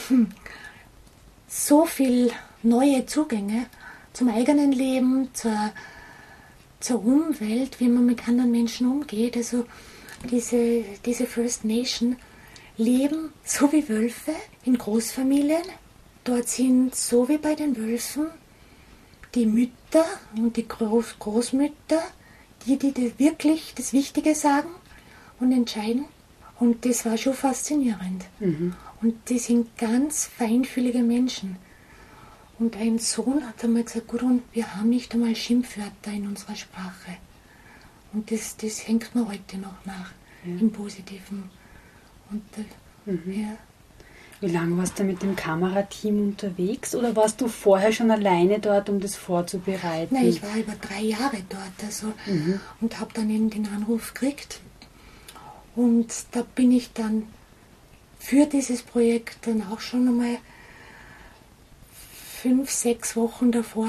[0.06, 0.28] hm,
[1.48, 2.30] so viel
[2.62, 3.66] neue Zugänge
[4.12, 5.72] zum eigenen Leben, zur,
[6.78, 9.36] zur Umwelt, wie man mit anderen Menschen umgeht.
[9.36, 9.66] Also
[10.30, 12.18] diese, diese First Nation
[12.76, 15.64] leben so wie Wölfe in Großfamilien.
[16.22, 18.28] Dort sind so wie bei den Wölfen
[19.34, 20.04] die Mütter
[20.36, 22.00] und die Groß Großmütter,
[22.66, 24.68] die, die wirklich das Wichtige sagen
[25.40, 26.06] und entscheiden.
[26.58, 28.24] Und das war schon faszinierend.
[28.40, 28.74] Mhm.
[29.00, 31.56] Und die sind ganz feinfühlige Menschen.
[32.58, 37.16] Und ein Sohn hat einmal gesagt, Gudrun, wir haben nicht einmal Schimpfwörter in unserer Sprache.
[38.12, 40.10] Und das, das hängt mir heute noch nach,
[40.44, 40.58] ja.
[40.58, 41.50] im Positiven.
[42.30, 43.40] Und, äh, mhm.
[43.42, 43.56] ja.
[44.40, 48.88] Wie lange warst du mit dem Kamerateam unterwegs oder warst du vorher schon alleine dort,
[48.88, 50.14] um das vorzubereiten?
[50.14, 52.60] Nein, ich war über drei Jahre dort also, mhm.
[52.80, 54.60] und habe dann eben den Anruf gekriegt.
[55.74, 57.24] Und da bin ich dann
[58.18, 60.38] für dieses Projekt dann auch schon einmal
[62.40, 63.88] fünf, sechs Wochen davor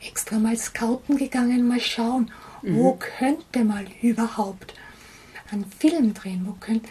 [0.00, 2.30] extra mal scouten gegangen, mal schauen,
[2.62, 2.76] mhm.
[2.76, 4.74] wo könnte man überhaupt
[5.50, 6.88] einen Film drehen, wo könnte,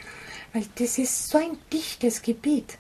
[0.54, 2.78] weil das ist so ein dichtes Gebiet.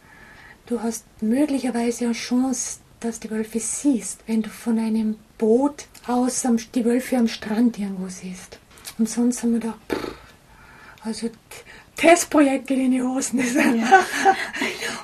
[0.66, 6.46] Du hast möglicherweise eine Chance, dass die Wölfe siehst, wenn du von einem Boot aus
[6.76, 8.60] die Wölfe am Strand irgendwo siehst.
[8.98, 9.78] Und sonst haben wir da,
[11.04, 11.30] also
[12.02, 13.40] das Projekt geht in die Hosen.
[13.78, 14.06] Ja.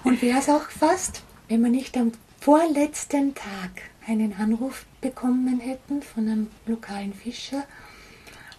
[0.03, 3.71] Und wäre es auch fast, wenn wir nicht am vorletzten Tag
[4.07, 7.63] einen Anruf bekommen hätten von einem lokalen Fischer.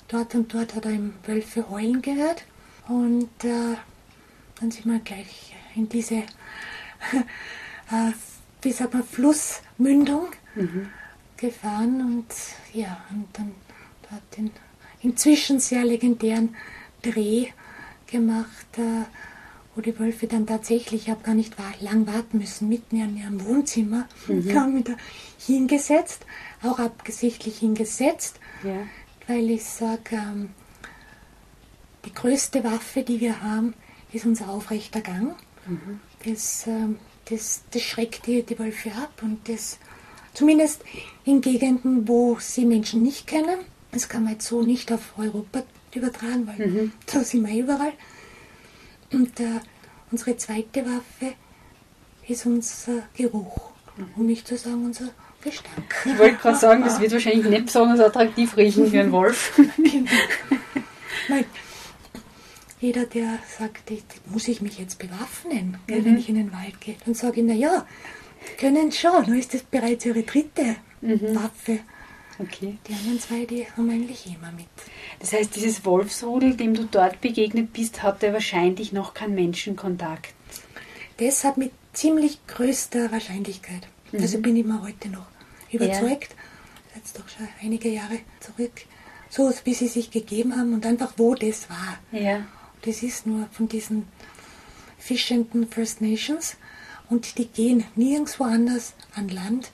[0.09, 2.45] Dort und dort hat er im Wölfe heulen gehört.
[2.88, 3.77] Und äh,
[4.61, 6.14] dann sind wir gleich in diese,
[7.90, 8.12] äh,
[8.62, 10.88] wie sagt man, Flussmündung mhm.
[11.37, 12.27] gefahren und
[12.73, 13.53] ja, und dann
[14.11, 14.51] dort den
[15.03, 16.57] inzwischen sehr legendären
[17.03, 17.49] Dreh
[18.07, 18.79] gemacht.
[18.79, 19.05] Äh,
[19.77, 23.45] wo die Wölfe dann tatsächlich, ich habe gar nicht lang warten müssen, mitten in ihrem
[23.45, 24.49] Wohnzimmer, mhm.
[24.53, 24.97] kam wieder
[25.38, 26.25] hingesetzt,
[26.62, 28.87] auch abgesichtlich hingesetzt, ja.
[29.29, 30.49] weil ich sage, ähm,
[32.07, 33.75] die größte Waffe, die wir haben,
[34.12, 35.35] ist unser aufrechter Gang.
[35.66, 36.01] Mhm.
[36.25, 39.79] Das, ähm, das, das schreckt die, die Wölfe ab und das
[40.35, 40.83] zumindest
[41.25, 43.59] in Gegenden, wo sie Menschen nicht kennen.
[43.92, 45.62] Das kann man jetzt so nicht auf Europa
[45.95, 46.92] übertragen, weil mhm.
[47.07, 47.92] da sind wir überall.
[49.12, 49.61] Und äh,
[50.11, 51.35] unsere zweite Waffe
[52.29, 53.71] ist unser Geruch.
[54.16, 55.09] Um nicht zu sagen, unser
[55.42, 55.95] Gestank.
[56.05, 59.53] Ich wollte gerade sagen, das wird wahrscheinlich nicht besonders attraktiv riechen wie ein Wolf.
[59.77, 60.11] genau.
[61.29, 61.45] Nein.
[62.81, 63.91] Jeder, der sagt,
[64.27, 66.05] muss ich mich jetzt bewaffnen, mhm.
[66.05, 67.87] wenn ich in den Wald gehe, dann sage ich, naja,
[68.59, 71.35] können schon, nur ist das bereits ihre dritte mhm.
[71.35, 71.81] Waffe.
[72.39, 72.77] Okay.
[72.87, 74.67] Die anderen zwei, die haben eigentlich immer mit.
[75.21, 80.35] Das heißt, dieses Wolfsrudel, dem du dort begegnet bist, hatte wahrscheinlich noch keinen Menschenkontakt.
[81.17, 83.89] Das hat mit ziemlich größter Wahrscheinlichkeit.
[84.12, 84.21] Mhm.
[84.21, 85.27] Also bin ich mir heute noch
[85.73, 86.33] überzeugt.
[86.33, 86.97] Ja.
[86.97, 88.73] Jetzt doch schon einige Jahre zurück.
[89.31, 91.99] So wie sie sich gegeben haben und einfach wo das war.
[92.12, 92.47] Ja.
[92.87, 94.07] Das ist nur von diesen
[94.96, 96.57] fischenden First Nations
[97.11, 99.72] und die gehen nirgendwo anders an Land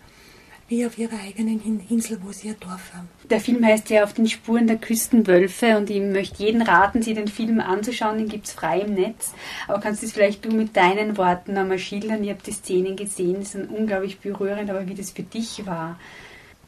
[0.69, 3.11] wie auf ihrer eigenen Insel, wo sie ihr Dorf haben.
[3.29, 7.15] Der Film heißt ja Auf den Spuren der Küstenwölfe und ich möchte jeden raten, sich
[7.15, 9.33] den Film anzuschauen, den gibt es frei im Netz.
[9.69, 12.25] Aber kannst du es vielleicht du mit deinen Worten einmal schildern?
[12.25, 16.01] Ich habe die Szenen gesehen, die sind unglaublich berührend, aber wie das für dich war?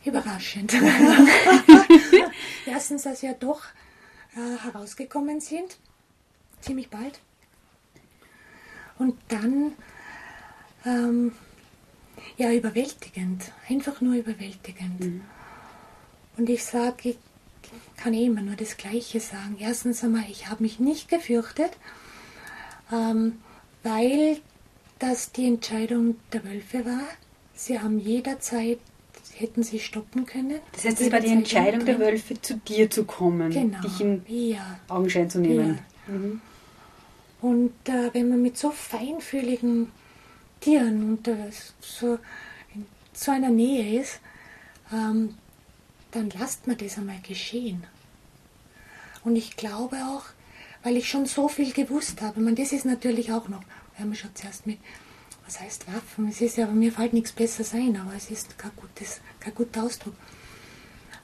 [0.04, 0.74] Überraschend.
[2.66, 3.62] Erstens, dass sie ja doch
[4.36, 5.78] äh, herausgekommen sind,
[6.64, 7.20] ziemlich bald.
[8.98, 9.72] Und dann
[10.84, 11.32] ähm,
[12.36, 13.52] ja, überwältigend.
[13.68, 15.00] Einfach nur überwältigend.
[15.00, 15.20] Mhm.
[16.36, 17.18] Und ich sage, ich
[17.96, 19.56] kann eh immer nur das Gleiche sagen.
[19.58, 21.70] Erstens einmal, ich habe mich nicht gefürchtet,
[22.92, 23.38] ähm,
[23.82, 24.38] weil
[24.98, 27.04] das die Entscheidung der Wölfe war.
[27.54, 28.78] Sie haben jederzeit,
[29.34, 30.58] hätten sie stoppen können.
[30.72, 33.80] Das heißt, es war die Entscheidung der Wölfe, zu dir zu kommen, genau.
[33.80, 34.78] dich in ja.
[34.88, 35.78] Augenschein zu nehmen.
[36.08, 36.14] Ja.
[36.14, 36.40] Mhm.
[37.44, 39.92] Und äh, wenn man mit so feinfühligen
[40.60, 42.18] Tieren und äh, so
[42.74, 44.20] in so einer Nähe ist,
[44.90, 45.34] ähm,
[46.12, 47.84] dann lasst man das einmal geschehen.
[49.24, 50.24] Und ich glaube auch,
[50.82, 53.60] weil ich schon so viel gewusst habe, man, das ist natürlich auch noch,
[53.94, 54.78] wir haben schon zuerst mit,
[55.44, 58.72] was heißt Waffen, es ist ja, mir fällt nichts besser sein, aber es ist kein,
[58.74, 60.14] gutes, kein guter Ausdruck.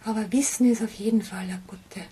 [0.04, 2.06] Aber Wissen ist auf jeden Fall ein gute,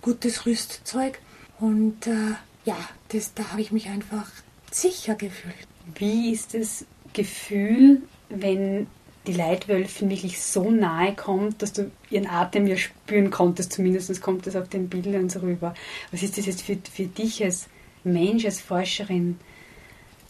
[0.00, 1.18] gutes Rüstzeug
[1.60, 2.32] und äh,
[2.64, 2.76] ja,
[3.08, 4.30] das, da habe ich mich einfach
[4.70, 5.54] sicher gefühlt.
[5.96, 8.86] Wie ist das Gefühl, wenn
[9.26, 14.46] die Leitwölfin wirklich so nahe kommt, dass du ihren Atem ja spüren konntest, zumindest kommt
[14.46, 15.74] das auf den Bildern so rüber.
[16.10, 17.68] Was ist das jetzt für, für dich als
[18.02, 19.38] Mensch, als Forscherin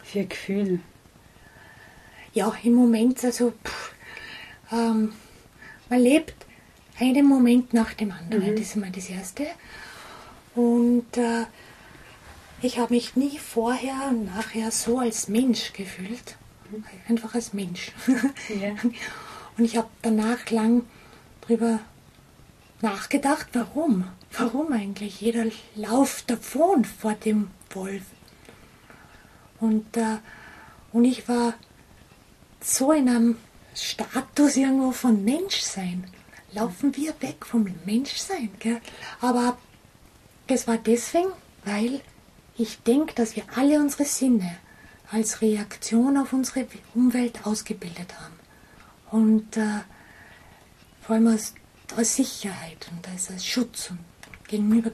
[0.04, 0.80] für ein Gefühl?
[2.34, 3.94] Ja, im Moment, also pff,
[4.72, 5.12] ähm,
[5.88, 6.34] man lebt
[6.98, 8.56] einen Moment nach dem anderen, mhm.
[8.56, 9.46] das ist mal das Erste.
[10.54, 11.44] Und äh,
[12.62, 16.36] ich habe mich nie vorher und nachher so als Mensch gefühlt.
[17.08, 17.92] Einfach als Mensch.
[18.48, 18.74] Ja.
[19.58, 20.86] Und ich habe danach lang
[21.42, 21.80] drüber
[22.80, 24.08] nachgedacht, warum?
[24.30, 25.20] Warum eigentlich?
[25.20, 25.44] Jeder
[25.74, 28.04] lauft davon vor dem Wolf.
[29.60, 30.16] Und, äh,
[30.92, 31.52] und ich war
[32.60, 33.36] so in einem
[33.74, 36.04] Status irgendwo von Menschsein.
[36.52, 38.50] Laufen wir weg vom Menschsein.
[38.58, 38.80] Gell?
[39.20, 39.58] Aber
[40.46, 41.32] das war deswegen,
[41.64, 42.00] weil
[42.56, 44.56] ich denke, dass wir alle unsere Sinne
[45.10, 48.34] als Reaktion auf unsere Umwelt ausgebildet haben.
[49.10, 49.80] Und äh,
[51.02, 51.54] vor allem als,
[51.96, 53.98] als Sicherheit und als, als Schutz und
[54.48, 54.90] gegenüber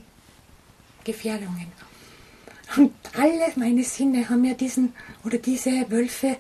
[1.04, 1.72] Gefährdungen.
[2.76, 4.92] Und alle meine Sinne haben ja diesen
[5.24, 6.36] oder diese Wölfe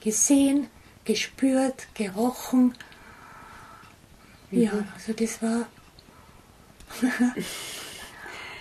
[0.00, 0.68] gesehen,
[1.04, 2.74] gespürt, gerochen.
[4.50, 4.62] Mhm.
[4.62, 5.66] Ja, also das war,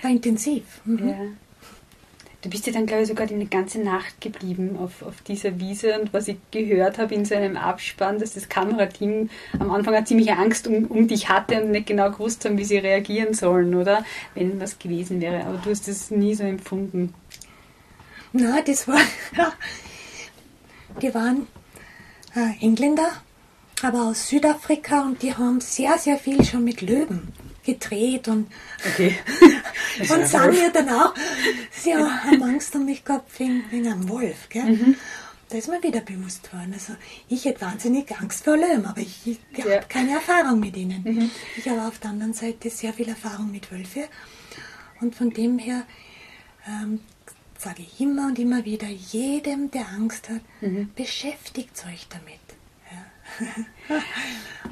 [0.01, 0.63] war intensiv.
[0.85, 1.09] Mhm.
[1.09, 1.15] Ja.
[2.41, 5.99] Du bist ja dann, glaube ich, sogar die ganze Nacht geblieben auf, auf dieser Wiese.
[5.99, 10.05] Und was ich gehört habe in so einem Abspann, dass das Kamerateam am Anfang eine
[10.05, 13.73] ziemliche Angst um, um dich hatte und nicht genau gewusst haben, wie sie reagieren sollen,
[13.73, 14.05] oder?
[14.35, 15.45] Wenn was gewesen wäre.
[15.45, 17.13] Aber du hast das nie so empfunden.
[18.33, 18.99] Na, das war.
[21.01, 21.47] die waren
[22.35, 23.09] äh, Engländer,
[23.81, 27.33] aber aus Südafrika und die haben sehr, sehr viel schon mit Löwen
[27.67, 28.47] gedreht und,
[28.85, 29.15] okay.
[29.99, 31.13] und sagen mir dann auch,
[31.71, 34.49] sie haben Angst um mich gehabt wegen, wegen einem Wolf.
[34.49, 34.63] Gell?
[34.63, 34.95] Mhm.
[35.49, 36.73] Da ist mir wieder bewusst worden.
[36.73, 36.93] Also
[37.29, 39.75] ich hätte wahnsinnig Angst vor Löwen, aber ich, ich ja.
[39.75, 41.03] habe keine Erfahrung mit ihnen.
[41.03, 41.31] Mhm.
[41.55, 44.03] Ich habe auf der anderen Seite sehr viel Erfahrung mit Wölfen.
[44.99, 45.83] Und von dem her
[46.67, 47.01] ähm,
[47.57, 50.89] sage ich immer und immer wieder, jedem, der Angst hat, mhm.
[50.95, 52.46] beschäftigt euch damit.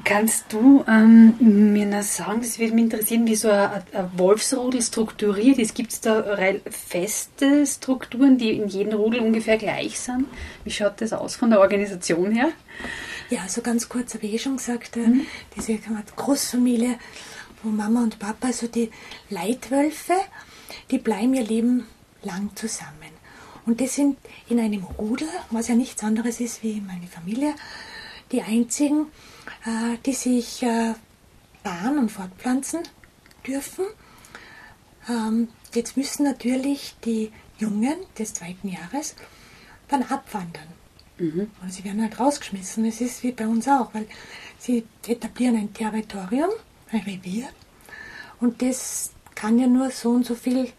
[0.04, 4.82] Kannst du ähm, mir noch sagen, das würde mich interessieren, wie so ein, ein Wolfsrudel
[4.82, 5.74] strukturiert ist?
[5.74, 6.24] Gibt es da
[6.70, 10.26] feste Strukturen, die in jedem Rudel ungefähr gleich sind?
[10.64, 12.50] Wie schaut das aus von der Organisation her?
[13.30, 15.26] Ja, so ganz kurz habe ich eh schon gesagt, äh, mhm.
[15.56, 15.78] diese
[16.14, 16.98] Großfamilie
[17.62, 18.90] wo Mama und Papa, also die
[19.30, 20.14] Leitwölfe,
[20.90, 21.86] die bleiben ihr Leben
[22.22, 22.92] lang zusammen.
[23.66, 24.16] Und das sind
[24.48, 27.54] in einem Rudel, was ja nichts anderes ist wie meine Familie,
[28.32, 29.06] die einzigen,
[29.64, 30.94] äh, die sich äh,
[31.62, 32.80] paaren und fortpflanzen
[33.46, 33.86] dürfen.
[35.08, 39.14] Ähm, jetzt müssen natürlich die Jungen des zweiten Jahres
[39.88, 40.68] dann abwandern.
[41.18, 41.50] Mhm.
[41.62, 42.84] Und sie werden halt rausgeschmissen.
[42.84, 44.06] Es ist wie bei uns auch, weil
[44.58, 46.50] sie etablieren ein Territorium,
[46.92, 47.48] ein Revier.
[48.40, 50.72] Und das kann ja nur so und so viel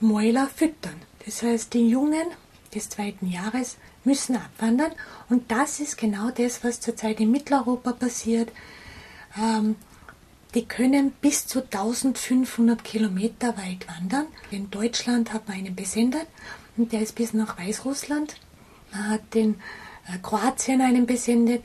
[0.00, 1.00] Mäuler füttern.
[1.24, 2.26] Das heißt, die Jungen
[2.74, 3.76] des zweiten Jahres
[4.06, 4.92] müssen abwandern.
[5.28, 8.50] Und das ist genau das, was zurzeit in Mitteleuropa passiert.
[9.36, 9.76] Ähm,
[10.54, 14.26] die können bis zu 1500 Kilometer weit wandern.
[14.50, 16.26] In Deutschland hat man einen besendet
[16.78, 18.36] und der ist bis nach Weißrussland.
[18.92, 19.56] Man hat in
[20.08, 21.62] äh, Kroatien einen besendet.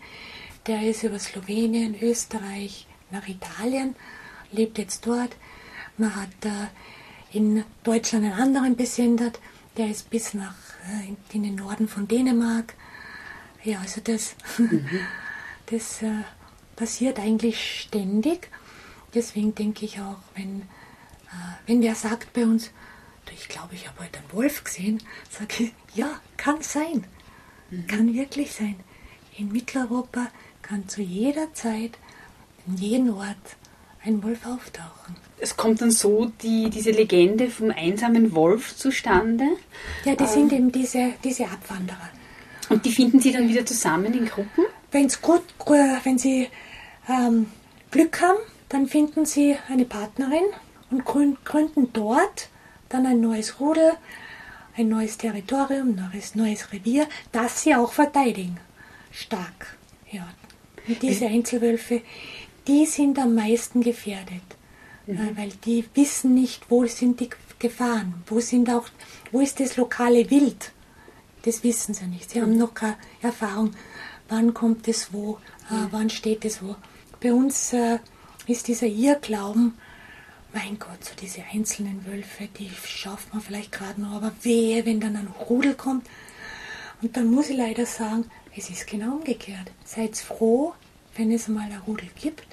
[0.68, 3.96] Der ist über Slowenien, Österreich nach Italien,
[4.52, 5.36] lebt jetzt dort.
[5.98, 9.40] Man hat äh, in Deutschland einen anderen besendet.
[9.78, 10.56] Der ist bis nach
[10.90, 12.76] äh, in den Norden von Dänemark.
[13.64, 14.88] Ja, also das, mhm.
[15.68, 16.24] das äh,
[16.76, 18.50] passiert eigentlich ständig.
[19.14, 22.72] Deswegen denke ich auch, wenn, äh, wenn der sagt bei uns,
[23.34, 27.06] ich glaube, ich habe heute einen Wolf gesehen, sage ich, ja, kann sein.
[27.70, 27.88] Mhm.
[27.88, 28.76] Kann wirklich sein.
[29.38, 30.28] In Mitteleuropa
[30.62, 31.98] kann zu jeder Zeit,
[32.68, 33.58] in jedem Ort,
[34.04, 39.46] ein Wolf auftauchen es kommt dann so die, diese Legende vom einsamen Wolf zustande.
[40.06, 42.10] Ja, die ähm, sind eben diese, diese Abwanderer.
[42.70, 44.66] Und die finden sie dann wieder zusammen in Gruppen?
[44.92, 45.42] Wenn's gut,
[46.04, 46.48] wenn sie
[47.10, 47.48] ähm,
[47.90, 48.38] Glück haben,
[48.70, 50.44] dann finden sie eine Partnerin
[50.92, 52.50] und gründen dort
[52.90, 53.94] dann ein neues Rudel,
[54.78, 58.58] ein neues Territorium, ein neues, neues Revier, das sie auch verteidigen.
[59.12, 59.76] Stark.
[60.12, 60.28] Ja.
[60.88, 62.02] Und diese Einzelwölfe,
[62.68, 64.42] die sind am meisten gefährdet
[65.08, 65.38] mhm.
[65.38, 68.88] weil die wissen nicht, wo sind die Gefahren, wo sind auch,
[69.32, 70.72] wo ist das lokale Wild.
[71.44, 72.32] Das wissen sie nicht.
[72.32, 73.74] Sie haben noch keine Erfahrung,
[74.30, 75.38] wann kommt es wo,
[75.70, 76.76] äh, wann steht es wo.
[77.22, 78.00] Bei uns äh,
[78.48, 79.76] ist dieser Irrglauben,
[80.54, 85.00] mein Gott, so diese einzelnen Wölfe, die schafft man vielleicht gerade noch, aber wehe, wenn
[85.00, 86.06] dann ein Rudel kommt.
[87.02, 89.72] Und dann muss ich leider sagen, Es ist genau umgekehrt.
[89.86, 90.74] Seid froh,
[91.22, 92.48] wenn es mal ein Rudel gibt,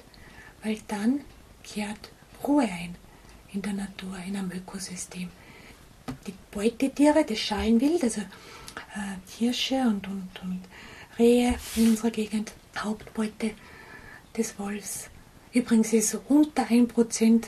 [0.61, 1.21] weil dann
[1.63, 2.11] kehrt
[2.43, 2.95] Ruhe ein
[3.51, 5.27] in der Natur, in einem Ökosystem.
[6.27, 10.61] Die Beutetiere, das Schalenwild, also äh, Hirsche und, und, und
[11.17, 13.55] Rehe in unserer Gegend, Hauptbeute
[14.37, 15.09] des Wolfs.
[15.51, 17.45] Übrigens ist unter 1%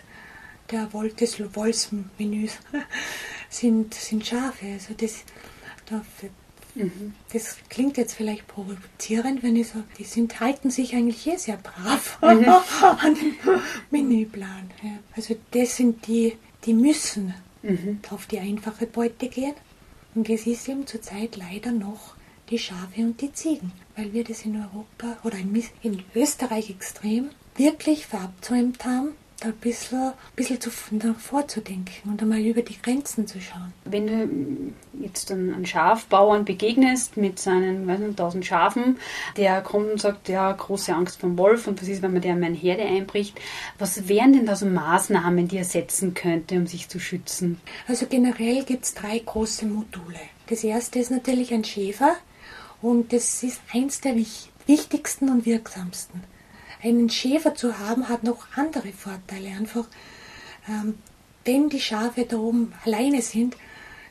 [0.72, 2.58] der Wolf, des Wolfsmenüs
[3.50, 4.74] sind, sind Schafe.
[4.74, 5.24] Also das,
[6.76, 7.14] mhm.
[7.34, 11.58] das klingt jetzt vielleicht provozierend, wenn ich sage, die sind, halten sich eigentlich eh sehr
[11.58, 12.46] brav mhm.
[12.82, 13.36] an den
[13.90, 14.72] Menüplan.
[14.84, 15.00] Ja.
[15.16, 18.00] Also das sind die, die müssen mhm.
[18.10, 19.54] auf die einfache Beute gehen.
[20.14, 22.16] Und es ist eben zurzeit leider noch
[22.50, 27.30] die Schafe und die Ziegen, weil wir das in Europa oder in, in Österreich extrem
[27.56, 33.42] wirklich verabsäumt haben, da ein bisschen, bisschen zu, vorzudenken und einmal über die Grenzen zu
[33.42, 33.74] schauen.
[33.86, 38.98] Wenn du jetzt einen Schafbauern begegnest mit seinen weiß nicht, 1000 Schafen,
[39.38, 42.34] der kommt und sagt, ja, große Angst vom Wolf und was ist, wenn man der
[42.34, 43.40] in meine Herde einbricht,
[43.80, 47.60] was wären denn da so Maßnahmen, die er setzen könnte, um sich zu schützen?
[47.88, 50.20] Also generell gibt es drei große Module.
[50.48, 52.16] Das erste ist natürlich ein Schäfer
[52.82, 54.16] und das ist eins der
[54.68, 56.31] wichtigsten und wirksamsten
[56.84, 59.50] einen Schäfer zu haben, hat noch andere Vorteile.
[59.50, 59.86] Einfach,
[60.68, 60.96] ähm,
[61.46, 63.56] wenn die Schafe da oben alleine sind,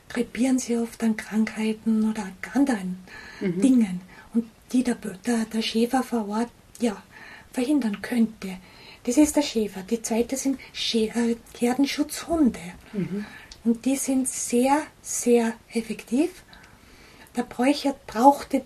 [0.09, 2.99] krepieren sie oft an Krankheiten oder anderen
[3.39, 3.61] mhm.
[3.61, 4.01] Dingen.
[4.33, 7.01] Und die der, der, der Schäfer vor Ort ja,
[7.51, 8.57] verhindern könnte.
[9.03, 9.83] Das ist der Schäfer.
[9.83, 12.59] Die zweite sind Schä äh, Herdenschutzhunde.
[12.93, 13.25] Mhm.
[13.63, 16.43] Und die sind sehr, sehr effektiv.
[17.35, 18.65] Der Bräucher brauchte,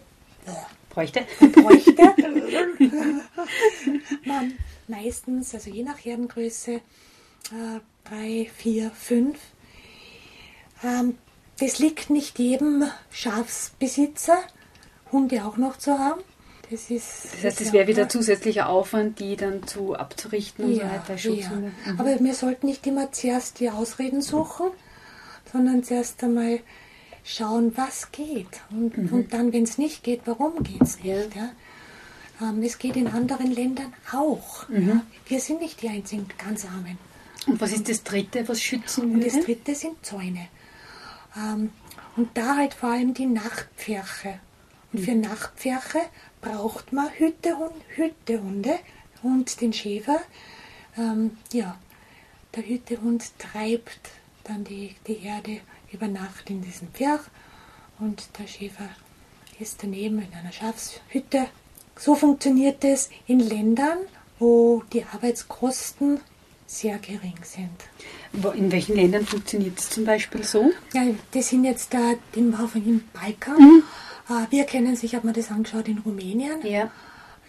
[0.96, 1.94] bräuchte, bräuchte
[4.26, 4.54] man
[4.88, 6.82] meistens, also je nach Herdengröße, äh,
[8.06, 9.38] drei, vier, fünf.
[10.84, 11.18] Ähm,
[11.60, 14.38] das liegt nicht jedem Schafsbesitzer,
[15.12, 16.22] Hunde auch noch zu haben.
[16.72, 21.04] Das, ist, das heißt, es wäre wieder zusätzlicher Aufwand, die dann zu abzurichten und ja,
[21.16, 21.30] so weiter.
[21.30, 21.50] Ja.
[21.50, 22.00] Mhm.
[22.00, 24.72] Aber wir sollten nicht immer zuerst die Ausreden suchen,
[25.52, 26.60] sondern zuerst einmal
[27.26, 28.62] schauen, was geht.
[28.70, 29.10] Und, mhm.
[29.12, 31.36] und dann, wenn es nicht geht, warum geht es nicht.
[31.36, 31.52] Ja?
[32.42, 34.70] Ähm, es geht in anderen Ländern auch.
[34.70, 34.88] Mhm.
[34.88, 35.02] Ja?
[35.28, 36.98] Wir sind nicht die einzigen ganz Armen.
[37.48, 39.26] Und was ist das Dritte, was schützen würde?
[39.26, 40.48] Und das Dritte sind Zäune.
[41.36, 41.72] Ähm,
[42.16, 44.40] und da halt vor allem die Nachtpferche.
[44.94, 45.22] Und für mhm.
[45.22, 46.02] Nachtpferche
[46.42, 48.80] braucht man Hütehund, Hütehunde
[49.24, 50.22] und den Schäfer.
[50.98, 51.78] Ähm, ja,
[52.56, 54.12] der Hütehund treibt
[54.44, 55.60] dann die, die Herde
[55.96, 57.22] über Nacht in diesem Pferd
[58.00, 58.90] und der Schäfer
[59.60, 61.48] ist daneben in einer Schafshütte.
[61.98, 64.00] So funktioniert es in Ländern,
[64.38, 66.20] wo die Arbeitskosten
[66.68, 68.56] sehr gering sind.
[68.58, 70.72] In welchen Ländern funktioniert es zum Beispiel so?
[70.94, 73.58] Ja, das sind jetzt da den im Balkan.
[73.58, 73.84] Mhm.
[74.30, 76.66] Äh, wir kennen sich, habe mir das angeschaut, in Rumänien.
[76.66, 76.92] Ja.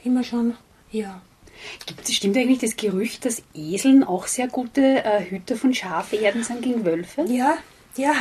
[0.04, 0.54] Immer schon,
[0.92, 1.20] ja.
[1.86, 6.62] Gibt, stimmt eigentlich das Gerücht, dass Eseln auch sehr gute äh, Hüter von Schafherden sind
[6.62, 7.24] gegen Wölfe?
[7.28, 7.56] Ja,
[7.96, 8.14] ja,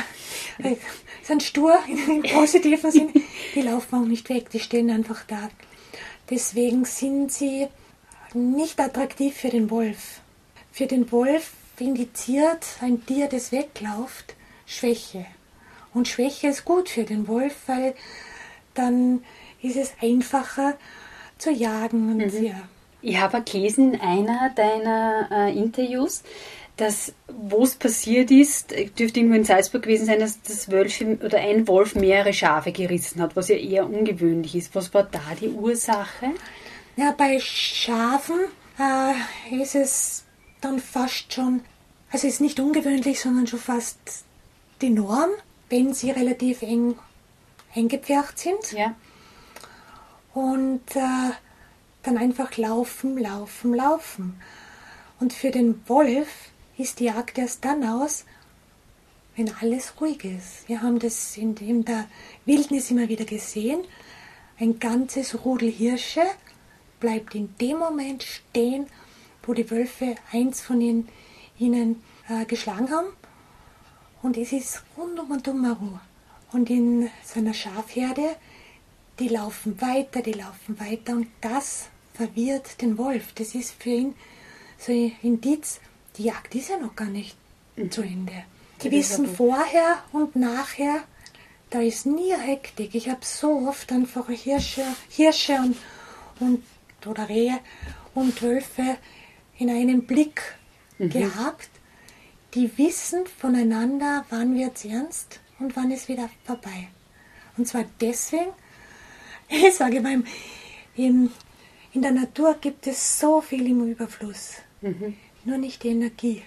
[0.60, 0.76] äh,
[1.24, 3.14] sind stur im positiven Sinn.
[3.54, 5.50] Die laufen auch nicht weg, die stehen einfach da.
[6.30, 7.68] Deswegen sind sie
[8.34, 10.22] nicht attraktiv für den Wolf.
[10.72, 14.36] Für den Wolf indiziert ein Tier, das wegläuft,
[14.66, 15.26] Schwäche.
[15.94, 17.96] Und Schwäche ist gut für den Wolf, weil
[18.74, 19.24] dann
[19.62, 20.78] ist es einfacher
[21.38, 22.12] zu jagen.
[22.12, 22.44] Und mhm.
[22.44, 22.62] ja.
[23.02, 26.24] Ich habe gelesen in einer deiner äh, Interviews,
[26.78, 31.40] dass wo es passiert ist, dürfte irgendwo in Salzburg gewesen sein, dass das Wölfe oder
[31.40, 34.76] ein Wolf mehrere Schafe gerissen hat, was ja eher ungewöhnlich ist.
[34.76, 36.32] Was war da die Ursache?
[36.98, 38.40] Ja, bei Schafen
[38.80, 40.26] äh, ist es
[40.62, 41.62] dann fast schon,
[42.12, 43.98] also es ist nicht ungewöhnlich, sondern schon fast
[44.82, 45.30] die Norm,
[45.70, 46.96] wenn sie relativ eng
[47.74, 48.72] eingepfercht sind.
[48.72, 48.96] Ja.
[50.34, 51.32] Und äh,
[52.04, 54.42] dann einfach laufen, laufen, laufen.
[55.20, 56.28] Und für den Wolf
[56.78, 58.26] ist die Jagd erst dann aus,
[59.36, 60.68] wenn alles ruhig ist.
[60.68, 62.08] Wir haben das in, in der
[62.46, 63.82] Wildnis immer wieder gesehen.
[64.60, 66.24] Ein ganzes Rudel Hirsche
[67.00, 68.88] bleibt in dem Moment stehen,
[69.44, 71.10] wo die Wölfe eins von ihnen,
[71.60, 73.08] ihnen äh, geschlagen haben.
[74.22, 76.00] Und es ist rundum und um Ruhe.
[76.52, 78.36] Und in seiner Schafherde,
[79.20, 81.14] die laufen weiter, die laufen weiter.
[81.14, 83.34] Und das verwirrt den Wolf.
[83.34, 84.16] Das ist für ihn
[84.78, 85.80] so ein Indiz,
[86.18, 87.36] die Jagd ist ja noch gar nicht
[87.76, 87.92] mhm.
[87.92, 88.44] zu Ende.
[88.84, 91.04] Die wissen vorher und nachher,
[91.70, 92.94] da ist nie Hektik.
[92.94, 95.78] Ich habe so oft einfach Hirsche, Hirsche und,
[96.40, 96.64] und
[97.06, 97.60] oder Rehe
[98.14, 98.98] und Wölfe
[99.58, 100.42] in einem Blick
[100.98, 101.10] mhm.
[101.10, 101.70] gehabt.
[102.54, 106.90] Die wissen voneinander, wann wird es ernst und wann ist wieder vorbei.
[107.58, 108.52] Und zwar deswegen,
[109.50, 110.24] ich sage mal,
[110.96, 111.32] in,
[111.94, 115.16] in der Natur gibt es so viel im Überfluss, mhm.
[115.46, 116.42] Nur nicht die Energie.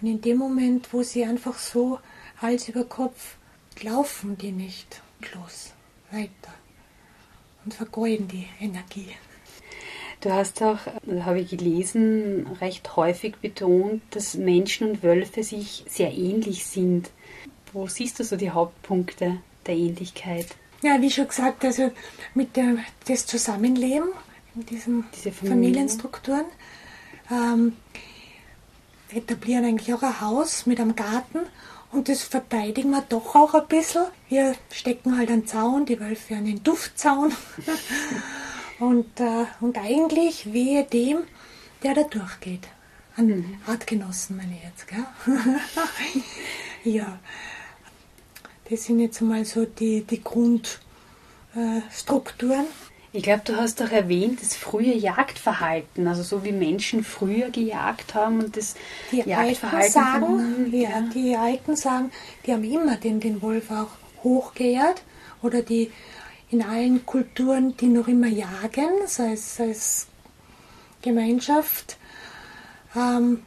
[0.00, 1.98] Und in dem Moment, wo sie einfach so
[2.42, 3.36] Hals über Kopf
[3.82, 5.00] laufen, die nicht
[5.34, 5.72] los
[6.10, 6.52] weiter
[7.64, 9.08] und vergeuden die Energie.
[10.20, 10.78] Du hast auch,
[11.20, 17.10] habe ich gelesen, recht häufig betont, dass Menschen und Wölfe sich sehr ähnlich sind.
[17.72, 20.46] Wo siehst du so die Hauptpunkte der Ähnlichkeit?
[20.82, 21.90] Ja, wie schon gesagt, also
[22.34, 22.76] mit der,
[23.06, 24.08] das Zusammenleben
[24.54, 26.46] in diesen Diese Familienstrukturen
[27.30, 27.76] ähm,
[29.10, 31.40] etablieren eigentlich auch ein Haus mit einem Garten
[31.92, 34.04] und das verteidigen wir doch auch ein bisschen.
[34.28, 37.32] Wir stecken halt einen Zaun, die Wölfe einen Duftzaun.
[38.80, 41.20] und, äh, und eigentlich wehe dem,
[41.82, 42.68] der da durchgeht.
[43.16, 43.58] An mhm.
[43.66, 45.06] Artgenossen meine ich jetzt, gell?
[46.92, 47.18] ja.
[48.68, 52.66] Das sind jetzt mal so die, die Grundstrukturen.
[53.16, 58.14] Ich glaube, du hast doch erwähnt, das frühe Jagdverhalten, also so wie Menschen früher gejagt
[58.14, 58.74] haben und das
[59.10, 59.74] die Jagdverhalten.
[59.74, 62.12] Alten sagen, ja, ja, die Alten sagen,
[62.44, 63.88] die haben immer den, den Wolf auch
[64.22, 65.00] hochgeehrt
[65.40, 65.90] oder die
[66.50, 70.08] in allen Kulturen, die noch immer jagen, sei es als
[71.00, 71.96] Gemeinschaft,
[72.94, 73.44] ähm,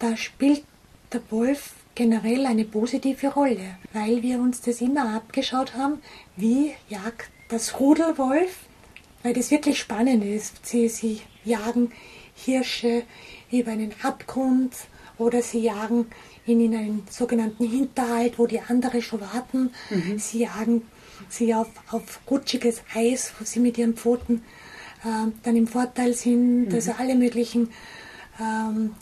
[0.00, 0.64] da spielt
[1.12, 6.02] der Wolf generell eine positive Rolle, weil wir uns das immer abgeschaut haben,
[6.34, 8.66] wie jagt das Rudelwolf
[9.22, 10.66] weil das wirklich spannend ist.
[10.66, 11.92] Sie, sie jagen
[12.34, 13.02] Hirsche
[13.50, 14.72] über einen Abgrund
[15.18, 16.06] oder sie jagen
[16.46, 19.70] ihn in einen sogenannten Hinterhalt, wo die anderen schon warten.
[19.90, 20.18] Mhm.
[20.18, 20.82] Sie jagen
[21.28, 24.42] sie auf, auf rutschiges Eis, wo sie mit ihren Pfoten
[25.04, 26.68] äh, dann im Vorteil sind.
[26.68, 26.74] Mhm.
[26.74, 27.70] Also alle möglichen,
[28.40, 28.94] ähm,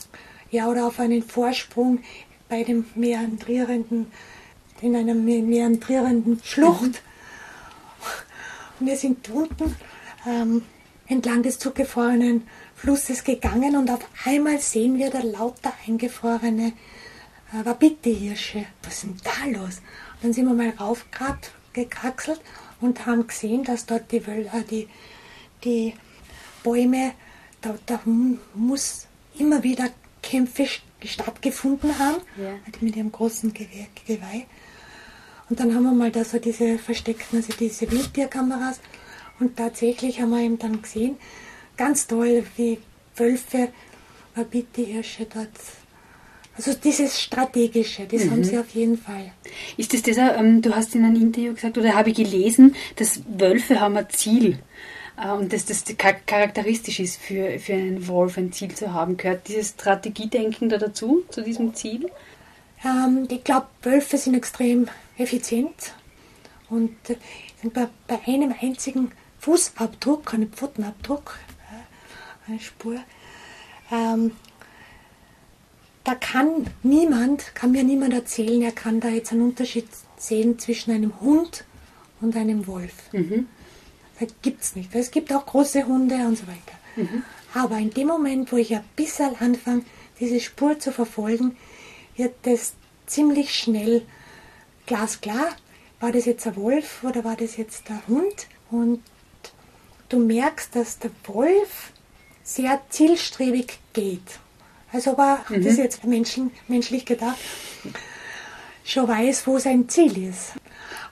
[0.50, 2.00] ja, oder auf einen Vorsprung
[2.48, 4.10] bei dem meandrierenden,
[4.80, 6.82] in einer meandrierenden Schlucht.
[6.82, 6.94] Mhm.
[8.80, 9.74] Und wir sind unten
[10.26, 10.62] ähm,
[11.06, 16.72] entlang des zugefrorenen Flusses gegangen und auf einmal sehen wir da lauter eingefrorene
[17.52, 18.66] äh, Wapiti-Hirsche.
[18.82, 19.78] Was ist denn da los?
[20.14, 22.40] Und dann sind wir mal raufgekraxelt
[22.80, 24.88] und haben gesehen, dass dort die, äh, die,
[25.64, 25.94] die
[26.62, 27.12] Bäume,
[27.60, 28.00] da, da
[28.54, 29.06] muss
[29.38, 29.88] immer wieder
[30.22, 30.66] Kämpfe
[31.04, 32.54] stattgefunden haben, ja.
[32.80, 34.46] mit ihrem großen Gewehr, Geweih.
[35.48, 38.80] Und dann haben wir mal da so diese versteckten, also diese Wildtierkameras
[39.40, 41.16] und tatsächlich haben wir eben dann gesehen,
[41.76, 42.78] ganz toll, wie
[43.16, 43.68] Wölfe,
[44.34, 45.50] Wapiti-Hirsche dort
[46.58, 48.30] also dieses Strategische, das mhm.
[48.32, 49.30] haben sie auf jeden Fall.
[49.76, 53.22] Ist das dieser, ähm, du hast in einem Interview gesagt, oder habe ich gelesen, dass
[53.28, 54.58] Wölfe haben ein Ziel
[55.16, 55.84] äh, und dass das
[56.26, 59.16] charakteristisch ist für, für einen Wolf, ein Ziel zu haben.
[59.16, 62.10] Gehört dieses Strategiedenken da dazu, zu diesem Ziel?
[62.84, 65.94] Ähm, ich glaube, Wölfe sind extrem effizient
[66.70, 67.14] und äh,
[67.68, 71.38] bei, bei einem einzigen Fußabdruck, kein Pfotenabdruck,
[72.46, 72.98] eine Spur.
[73.90, 74.32] Ähm,
[76.04, 79.86] da kann niemand, kann mir niemand erzählen, er kann da jetzt einen Unterschied
[80.16, 81.64] sehen zwischen einem Hund
[82.20, 82.94] und einem Wolf.
[83.12, 83.46] Mhm.
[84.18, 84.94] Das gibt es nicht.
[84.94, 86.78] Es gibt auch große Hunde und so weiter.
[86.96, 87.22] Mhm.
[87.54, 89.82] Aber in dem Moment, wo ich ein bisschen anfange,
[90.18, 91.56] diese Spur zu verfolgen,
[92.16, 92.72] wird das
[93.06, 94.02] ziemlich schnell
[94.86, 95.56] glasklar.
[96.00, 98.46] War das jetzt ein Wolf oder war das jetzt der Hund?
[98.70, 99.02] Und
[100.08, 101.92] du merkst, dass der Wolf
[102.42, 104.38] sehr zielstrebig geht.
[104.92, 105.62] Also aber mhm.
[105.62, 107.38] das ist jetzt Menschen, menschlich gedacht,
[108.84, 110.52] schon weiß, wo sein Ziel ist.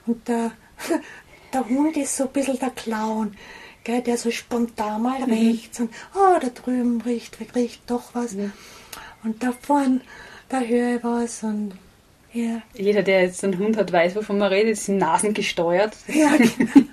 [0.05, 0.51] Und der,
[1.53, 3.37] der Hund ist so ein bisschen der Clown,
[3.83, 5.33] gell, der so spontan mal mhm.
[5.33, 8.33] rechts und oh, da drüben riecht, riecht doch was.
[8.33, 8.51] Mhm.
[9.23, 10.01] Und da vorne,
[10.49, 11.73] da höre ich was und
[12.37, 12.61] ja.
[12.75, 15.95] Jeder, der jetzt einen Hund hat, weiß, wovon man redet, sind Nasen gesteuert.
[16.07, 16.87] Ja, genau.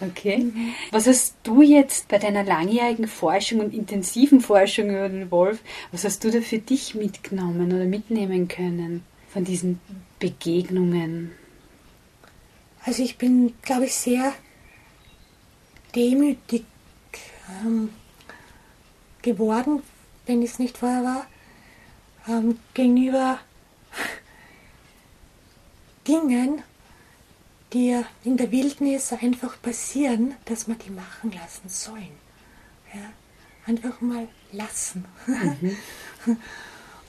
[0.00, 0.52] okay.
[0.90, 5.60] Was hast du jetzt bei deiner langjährigen Forschung und intensiven Forschung über den Wolf,
[5.92, 9.80] was hast du da für dich mitgenommen oder mitnehmen können von diesen
[10.18, 11.30] Begegnungen?
[12.84, 14.32] Also ich bin, glaube ich, sehr
[15.94, 16.64] demütig
[17.64, 17.90] ähm,
[19.22, 19.82] geworden,
[20.26, 21.26] wenn ich es nicht vorher war,
[22.28, 23.38] ähm, gegenüber
[26.06, 26.62] Dingen,
[27.72, 32.16] die in der Wildnis einfach passieren, dass man die machen lassen sollen.
[32.92, 33.12] Ja?
[33.66, 35.04] Einfach mal lassen.
[35.26, 35.76] Mhm.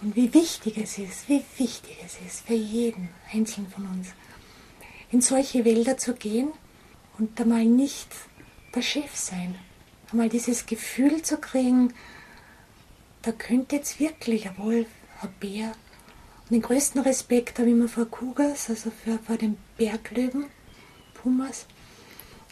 [0.01, 4.09] Und wie wichtig es ist, wie wichtig es ist für jeden Einzelnen von uns,
[5.11, 6.51] in solche Wälder zu gehen
[7.17, 8.09] und da mal nicht
[8.75, 9.55] der Chef sein.
[10.11, 11.93] Einmal dieses Gefühl zu kriegen,
[13.21, 14.87] da könnte jetzt wirklich ein Wolf,
[15.21, 15.71] ein Bär,
[16.49, 20.45] den größten Respekt habe ich immer vor Kugas, also für, vor den Berglöwen,
[21.13, 21.65] Pumas.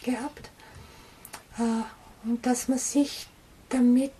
[0.04, 0.50] gehabt.
[1.58, 3.26] Äh, und dass man sich
[3.68, 4.12] damit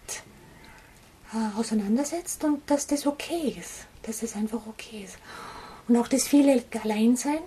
[1.33, 5.19] äh, auseinandersetzt und dass das okay ist, dass es einfach okay ist.
[5.89, 7.41] Und auch das viele Alleinsein,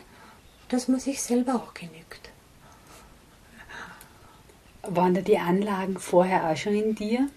[0.69, 2.30] dass man sich selber auch genügt.
[4.84, 7.30] Waren da die Anlagen vorher auch schon in dir?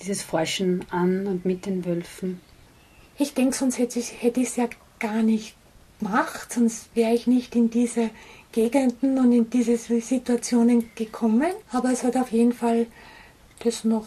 [0.00, 2.40] Dieses Forschen an und mit den Wölfen?
[3.18, 5.54] Ich denke, sonst hätte ich es ja gar nicht
[5.98, 8.10] gemacht, sonst wäre ich nicht in diese
[8.52, 11.52] Gegenden und in diese Situationen gekommen.
[11.72, 12.86] Aber es hat auf jeden Fall
[13.60, 14.06] das noch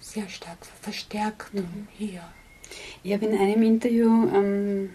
[0.00, 1.88] sehr stark verstärkt mhm.
[1.96, 2.22] hier.
[3.02, 4.90] Ich habe in einem Interview, ähm,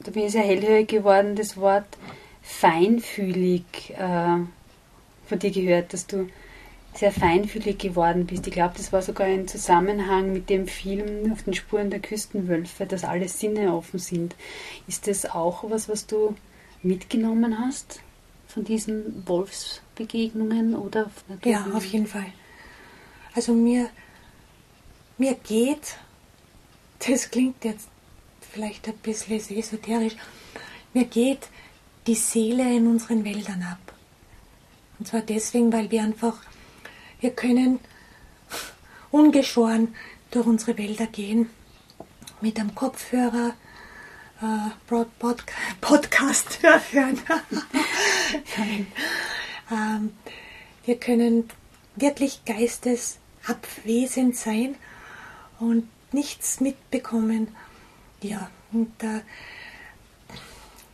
[0.00, 1.86] da bin ich sehr hellhörig geworden, das Wort
[2.42, 3.64] feinfühlig
[3.96, 4.38] äh,
[5.26, 6.28] von dir gehört, dass du
[6.94, 8.46] sehr feinfühlig geworden bist.
[8.46, 12.86] Ich glaube, das war sogar ein Zusammenhang mit dem Film auf den Spuren der Küstenwölfe,
[12.86, 14.36] dass alle Sinne offen sind.
[14.86, 16.36] Ist das auch was, was du
[16.82, 18.00] mitgenommen hast
[18.46, 21.10] von diesen Wolfsbegegnungen oder?
[21.44, 22.26] Ja, auf jeden Fall.
[23.34, 23.88] Also mir,
[25.16, 25.96] mir geht,
[26.98, 27.88] das klingt jetzt
[28.52, 30.16] vielleicht ein bisschen esoterisch,
[30.92, 31.48] mir geht
[32.06, 33.94] die Seele in unseren Wäldern ab.
[34.98, 36.42] Und zwar deswegen, weil wir einfach
[37.22, 37.78] wir können
[39.10, 39.94] ungeschoren
[40.30, 41.48] durch unsere Wälder gehen
[42.40, 43.54] mit einem Kopfhörer,
[44.42, 45.42] äh, Broad Pod
[45.80, 47.20] Podcast hören.
[49.70, 50.12] ähm,
[50.84, 51.48] wir können
[51.94, 54.74] wirklich geistesabwesend sein
[55.60, 57.54] und nichts mitbekommen.
[58.20, 59.20] Ja, und äh,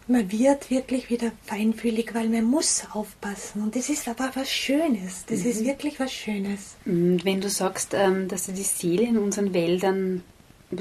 [0.09, 3.63] man wird wirklich wieder feinfühlig, weil man muss aufpassen.
[3.63, 5.25] Und das ist aber was Schönes.
[5.27, 5.51] Das mhm.
[5.51, 6.77] ist wirklich was Schönes.
[6.87, 10.23] Und wenn du sagst, ähm, dass die Seele in unseren Wäldern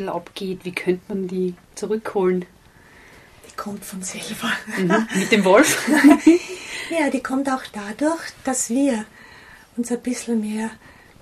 [0.07, 2.45] abgeht, wie könnte man die zurückholen?
[3.49, 4.51] Die kommt von selber.
[4.77, 5.07] Mhm.
[5.19, 5.89] Mit dem Wolf?
[6.89, 9.05] ja, die kommt auch dadurch, dass wir
[9.75, 10.71] uns ein bisschen mehr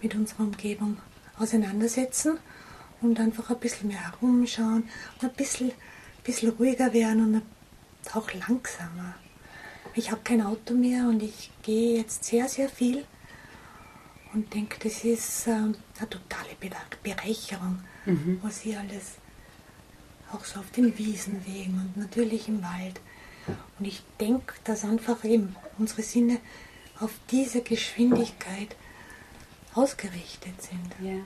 [0.01, 0.97] mit unserer Umgebung
[1.39, 2.37] auseinandersetzen
[3.01, 4.83] und einfach ein bisschen mehr herumschauen
[5.21, 7.54] und ein bisschen, ein bisschen ruhiger werden und ein
[8.13, 9.15] auch langsamer.
[9.93, 13.05] Ich habe kein Auto mehr und ich gehe jetzt sehr, sehr viel
[14.33, 16.49] und denke, das ist ähm, eine totale
[17.01, 18.39] Bereicherung, mhm.
[18.43, 19.13] was hier alles
[20.33, 22.99] auch so auf den Wiesenwegen und natürlich im Wald.
[23.79, 26.39] Und ich denke, dass einfach eben unsere Sinne
[26.99, 28.75] auf diese Geschwindigkeit
[29.73, 30.95] ausgerichtet sind.
[31.01, 31.19] Ja.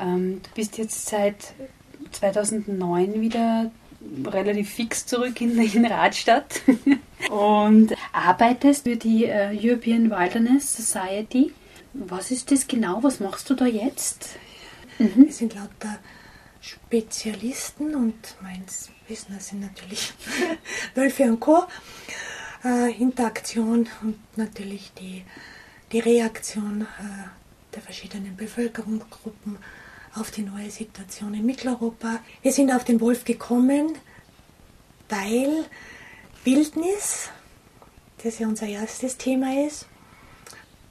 [0.00, 1.54] Ähm, du bist jetzt seit
[2.12, 3.70] 2009 wieder
[4.26, 6.62] relativ fix zurück in, in Radstadt
[7.30, 11.52] und arbeitest für die uh, European Wilderness Society.
[11.92, 13.02] Was ist das genau?
[13.02, 14.30] Was machst du da jetzt?
[14.98, 15.26] Mhm.
[15.26, 15.98] Wir sind lauter
[16.60, 18.64] Spezialisten und mein
[19.08, 20.12] Wissen sind natürlich
[20.94, 21.64] Wölfe und Co.
[22.64, 25.24] Äh, Interaktion und natürlich die,
[25.92, 29.58] die Reaktion äh, der verschiedenen Bevölkerungsgruppen
[30.14, 32.20] auf die neue Situation in Mitteleuropa.
[32.42, 33.98] Wir sind auf den Wolf gekommen,
[35.08, 35.64] weil
[36.44, 37.30] Wildnis,
[38.22, 39.86] das ja unser erstes Thema ist,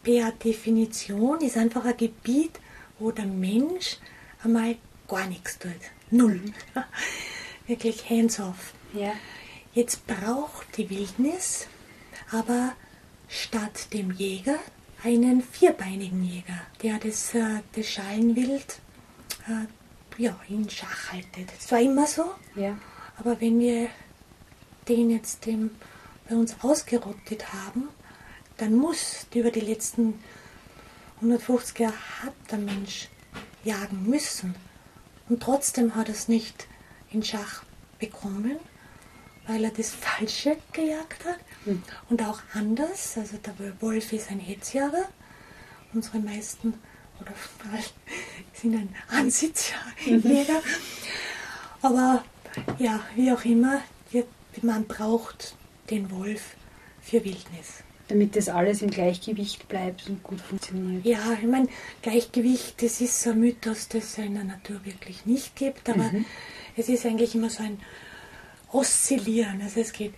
[0.03, 2.59] per Definition ist einfach ein Gebiet,
[2.97, 3.97] wo der Mensch
[4.43, 5.72] einmal gar nichts tut.
[6.11, 6.36] Null.
[6.36, 6.53] Mhm.
[7.67, 8.74] Wirklich hands-off.
[8.93, 9.13] Ja.
[9.74, 11.67] Jetzt braucht die Wildnis
[12.32, 12.74] aber
[13.28, 14.59] statt dem Jäger
[15.03, 18.80] einen vierbeinigen Jäger, der das, äh, das Schalenwild
[20.17, 21.49] ja, in Schach haltet.
[21.55, 22.25] Das war immer so.
[22.55, 22.77] Ja.
[23.17, 23.89] Aber wenn wir
[24.87, 25.71] den jetzt dem,
[26.27, 27.89] bei uns ausgerottet haben,
[28.57, 30.21] dann muss über die letzten
[31.17, 33.09] 150 Jahre hat der Mensch
[33.63, 34.55] jagen müssen.
[35.27, 36.67] Und trotzdem hat er es nicht
[37.11, 37.63] in Schach
[37.99, 38.57] bekommen,
[39.47, 41.39] weil er das Falsche gejagt hat.
[41.65, 41.83] Mhm.
[42.09, 45.09] Und auch anders, also der Wolf ist ein Hetzjager.
[45.93, 46.75] Unsere meisten
[47.22, 47.34] oder
[48.53, 50.61] sind ein Ansitzjäger.
[51.82, 52.24] Aber
[52.78, 53.82] ja, wie auch immer,
[54.61, 55.55] man braucht
[55.89, 56.55] den Wolf
[57.01, 57.84] für Wildnis.
[58.07, 61.05] Damit das alles im Gleichgewicht bleibt und gut funktioniert.
[61.05, 61.67] Ja, ich meine,
[62.01, 66.11] Gleichgewicht, das ist so ein Mythos, das es in der Natur wirklich nicht gibt, aber
[66.11, 66.26] mhm.
[66.76, 67.80] es ist eigentlich immer so ein
[68.72, 69.61] Oszillieren.
[69.61, 70.13] Also es geht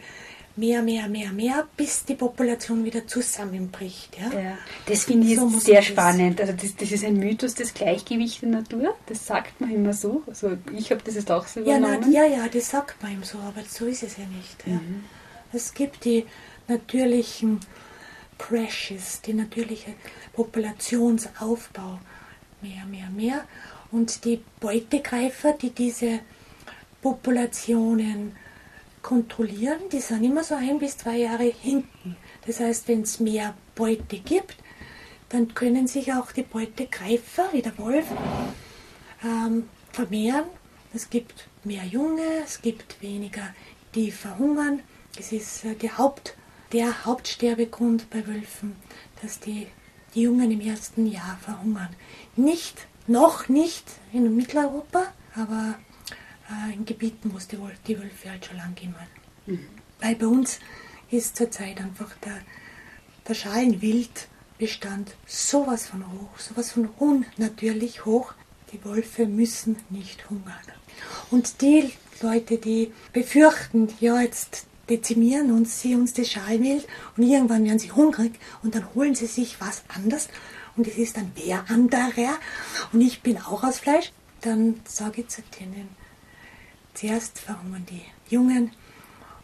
[0.55, 4.17] mehr, mehr, mehr, mehr, bis die Population wieder zusammenbricht.
[4.17, 4.39] Ja?
[4.39, 6.41] ja das finde ich so sehr spannend.
[6.41, 8.95] Also das, das ist ein Mythos des Gleichgewichts der Natur.
[9.07, 10.23] Das sagt man immer so.
[10.27, 12.11] Also ich habe das jetzt auch so übernommen.
[12.11, 14.65] Ja, ja, ja, das sagt man ihm so, aber so ist es ja nicht.
[14.65, 14.73] Ja.
[14.73, 15.03] Mhm.
[15.53, 16.25] Es gibt die
[16.67, 17.59] natürlichen
[18.37, 19.93] Crashes, die natürliche
[20.33, 21.99] Populationsaufbau.
[22.61, 23.45] Mehr, mehr, mehr.
[23.91, 26.19] Und die Beutegreifer, die diese
[27.01, 28.35] Populationen
[29.01, 32.15] kontrollieren, die sind immer so ein bis zwei Jahre hinten.
[32.45, 34.55] Das heißt, wenn es mehr Beute gibt,
[35.29, 38.05] dann können sich auch die Beutegreifer, wie der Wolf,
[39.23, 40.45] ähm, vermehren.
[40.93, 43.53] Es gibt mehr Junge, es gibt weniger,
[43.95, 44.81] die verhungern.
[45.15, 46.35] Das ist äh, der, Haupt,
[46.73, 48.75] der Hauptsterbegrund bei Wölfen,
[49.21, 49.67] dass die,
[50.13, 51.95] die Jungen im ersten Jahr verhungern.
[52.35, 55.75] Nicht, noch nicht in Mitteleuropa, aber
[56.73, 58.95] in Gebieten, wo es die, die Wölfe halt schon lang gehen
[59.47, 59.67] Mhm.
[59.99, 60.59] Weil bei uns
[61.09, 62.39] ist zurzeit einfach der,
[63.27, 68.33] der Schalenwildbestand sowas von hoch, sowas von unnatürlich hoch.
[68.71, 70.55] Die Wölfe müssen nicht hungern.
[71.31, 71.91] Und die
[72.21, 76.85] Leute, die befürchten, ja, jetzt dezimieren uns sie uns das Schalwild
[77.15, 80.27] und irgendwann werden sie hungrig und dann holen sie sich was anderes
[80.75, 82.37] und es ist dann wer anderer
[82.91, 85.89] und ich bin auch aus Fleisch, dann sage ich zu denen,
[86.93, 88.71] zuerst verhungern die Jungen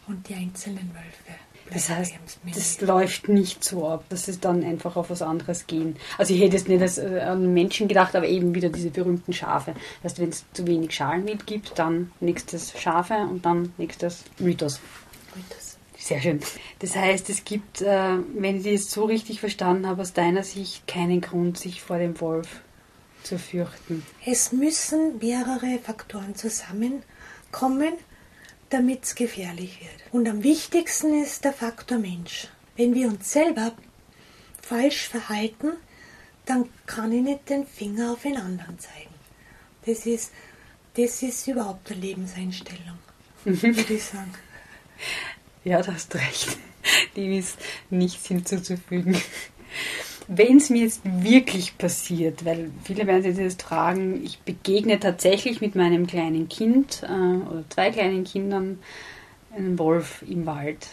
[0.06, 1.38] und die einzelnen Wölfe.
[1.72, 2.14] Das heißt,
[2.54, 5.96] das läuft nicht so ab, dass es dann einfach auf was anderes gehen.
[6.16, 9.74] Also ich hätte es nicht äh, an Menschen gedacht, aber eben wieder diese berühmten Schafe.
[10.02, 14.80] Das heißt, wenn es zu wenig Schalenwild gibt, dann nächstes Schafe und dann nächstes Mythos.
[15.34, 15.76] Mythos.
[15.98, 16.40] Sehr schön.
[16.78, 20.86] Das heißt, es gibt, äh, wenn ich das so richtig verstanden habe, aus deiner Sicht
[20.86, 22.48] keinen Grund, sich vor dem Wolf
[23.24, 24.06] zu fürchten.
[24.24, 27.02] Es müssen mehrere Faktoren zusammenkommen,
[28.70, 30.12] damit es gefährlich wird.
[30.12, 32.48] Und am wichtigsten ist der Faktor Mensch.
[32.76, 33.72] Wenn wir uns selber
[34.62, 35.72] falsch verhalten,
[36.46, 39.14] dann kann ich nicht den Finger auf den anderen zeigen.
[39.86, 40.32] Das ist,
[40.96, 42.98] das ist überhaupt eine Lebenseinstellung,
[43.44, 44.34] würde ich sagen.
[45.64, 46.56] Ja, du hast recht.
[47.14, 47.58] Dem ist
[47.90, 49.20] nichts hinzuzufügen
[50.28, 55.60] wenn es mir jetzt wirklich passiert, weil viele werden sich das fragen, ich begegne tatsächlich
[55.62, 58.78] mit meinem kleinen Kind äh, oder zwei kleinen Kindern
[59.54, 60.86] einem Wolf im Wald.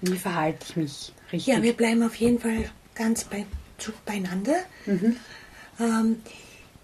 [0.00, 1.54] Wie verhalte ich mich richtig?
[1.54, 3.44] Ja, wir bleiben auf jeden Fall ganz bei,
[4.06, 4.56] beieinander.
[4.86, 5.16] Mhm.
[5.78, 6.22] Ähm,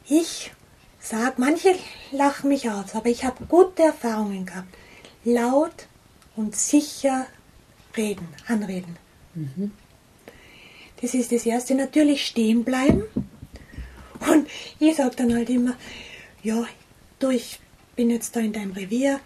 [0.07, 0.53] ich
[1.01, 1.75] sage, manche
[2.13, 4.69] lachen mich aus, aber ich habe gute Erfahrungen gehabt.
[5.25, 5.87] Laut
[6.37, 7.27] und sicher
[7.97, 8.97] reden, anreden.
[9.35, 9.73] Mhm.
[11.01, 11.75] Das ist das Erste.
[11.75, 13.05] Natürlich stehen bleiben.
[14.21, 15.77] Und ich sage dann halt immer,
[16.43, 16.67] ja,
[17.19, 17.61] du, ich
[17.97, 19.21] bin jetzt da in deinem Revier,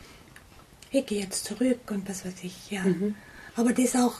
[0.90, 2.82] ich gehe jetzt zurück und was weiß ich, ja.
[2.82, 3.14] Mhm.
[3.56, 4.14] Aber das auch,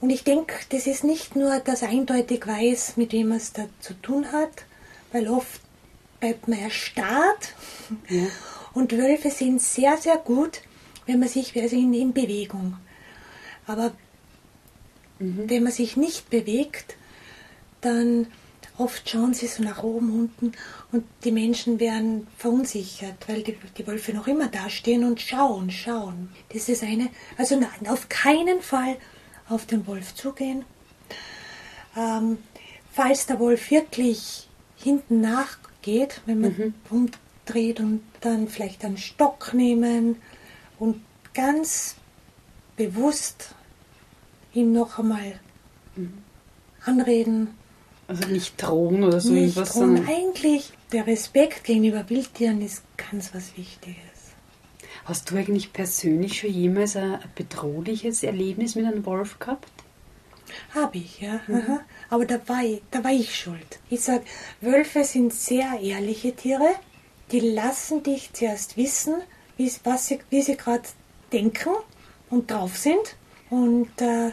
[0.00, 3.52] und ich denke, das ist nicht nur, dass er eindeutig weiß, mit wem er es
[3.52, 4.64] da zu tun hat,
[5.12, 5.60] weil oft
[6.20, 7.54] bleibt man erstarrt.
[8.08, 8.26] Ja.
[8.74, 10.60] Und Wölfe sind sehr, sehr gut,
[11.06, 12.76] wenn man sich, also in, in Bewegung.
[13.66, 13.92] Aber
[15.18, 15.48] Mhm.
[15.48, 16.96] Wenn man sich nicht bewegt,
[17.80, 18.26] dann
[18.76, 20.52] oft schauen sie so nach oben, unten
[20.92, 26.30] und die Menschen werden verunsichert, weil die, die Wölfe noch immer dastehen und schauen, schauen.
[26.52, 28.96] Das ist eine, also nein, auf keinen Fall
[29.48, 30.64] auf den Wolf zugehen.
[31.96, 32.38] Ähm,
[32.92, 36.74] falls der Wolf wirklich hinten nachgeht, wenn man mhm.
[36.90, 40.16] umdreht und dann vielleicht einen Stock nehmen
[40.78, 41.02] und
[41.34, 41.96] ganz
[42.76, 43.54] bewusst
[44.54, 45.38] ihn noch einmal
[45.96, 46.22] mhm.
[46.84, 47.54] anreden.
[48.06, 49.74] Also nicht drohen oder so nicht irgendwas.
[49.74, 50.06] Drohen.
[50.08, 53.96] Eigentlich der Respekt gegenüber Wildtieren ist ganz was Wichtiges.
[55.04, 59.70] Hast du eigentlich persönlich schon jemals ein bedrohliches Erlebnis mit einem Wolf gehabt?
[60.74, 61.40] Habe ich, ja.
[61.46, 61.80] Mhm.
[62.10, 63.80] Aber da war, ich, da war ich schuld.
[63.90, 64.24] Ich sage,
[64.60, 66.74] Wölfe sind sehr ehrliche Tiere.
[67.32, 69.14] Die lassen dich zuerst wissen,
[69.56, 70.84] wie, was sie, wie sie gerade
[71.32, 71.72] denken
[72.30, 73.16] und drauf sind.
[73.50, 74.32] Und äh,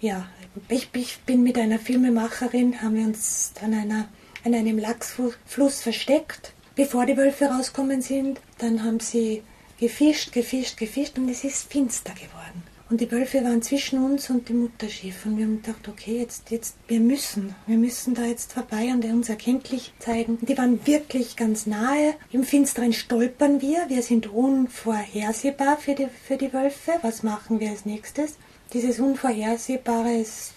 [0.00, 0.28] ja,
[0.68, 4.08] ich, ich, bin mit einer Filmemacherin, haben wir uns an, einer,
[4.44, 8.40] an einem Lachsfluss versteckt, bevor die Wölfe rauskommen sind.
[8.58, 9.42] Dann haben sie
[9.78, 12.62] gefischt, gefischt, gefischt und es ist finster geworden.
[12.90, 15.24] Und die Wölfe waren zwischen uns und dem Mutterschiff.
[15.24, 19.04] Und wir haben gedacht, okay, jetzt, jetzt, wir müssen, wir müssen da jetzt vorbei und
[19.04, 20.38] uns erkenntlich zeigen.
[20.40, 22.14] Die waren wirklich ganz nahe.
[22.32, 23.88] Im Finsteren stolpern wir.
[23.88, 26.94] Wir sind unvorhersehbar für die, für die Wölfe.
[27.02, 28.34] Was machen wir als nächstes?
[28.72, 30.52] Dieses Unvorhersehbare ist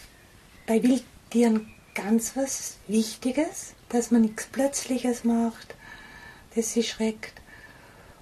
[0.66, 5.76] bei Wildtieren ganz was Wichtiges, dass man nichts Plötzliches macht,
[6.56, 7.34] das sie schreckt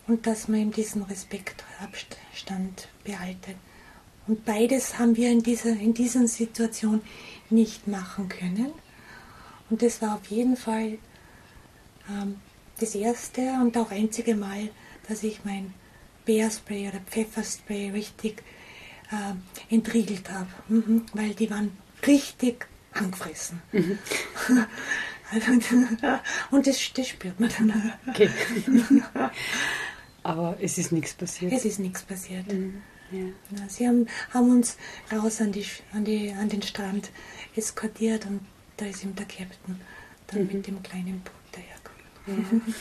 [0.08, 3.71] und dass man ihm diesen Respektabstand behalten.
[4.28, 7.02] Und beides haben wir in dieser, in dieser Situation
[7.50, 8.72] nicht machen können.
[9.70, 10.98] Und das war auf jeden Fall
[12.10, 12.36] ähm,
[12.80, 14.70] das erste und auch einzige Mal,
[15.08, 15.74] dass ich mein
[16.26, 18.44] Bärspray oder Pfefferspray richtig
[19.12, 20.50] äh, entriegelt habe.
[20.68, 23.62] Mhm, weil die waren richtig angefressen.
[23.72, 23.98] Mhm.
[26.52, 27.94] und das, das, spürt man dann.
[28.08, 28.30] Okay.
[30.24, 31.54] Aber es ist nichts passiert.
[31.54, 32.52] Es ist nichts passiert.
[32.52, 32.82] Mhm.
[33.12, 33.68] Ja.
[33.68, 34.78] Sie haben, haben uns
[35.12, 37.10] raus an, die, an, die, an den Strand
[37.56, 38.42] eskortiert und
[38.78, 39.80] da ist ihm der Captain
[40.28, 40.48] dann Mhm.
[40.54, 42.62] mit dem kleinen Boot dahergekommen.
[42.68, 42.74] Ja.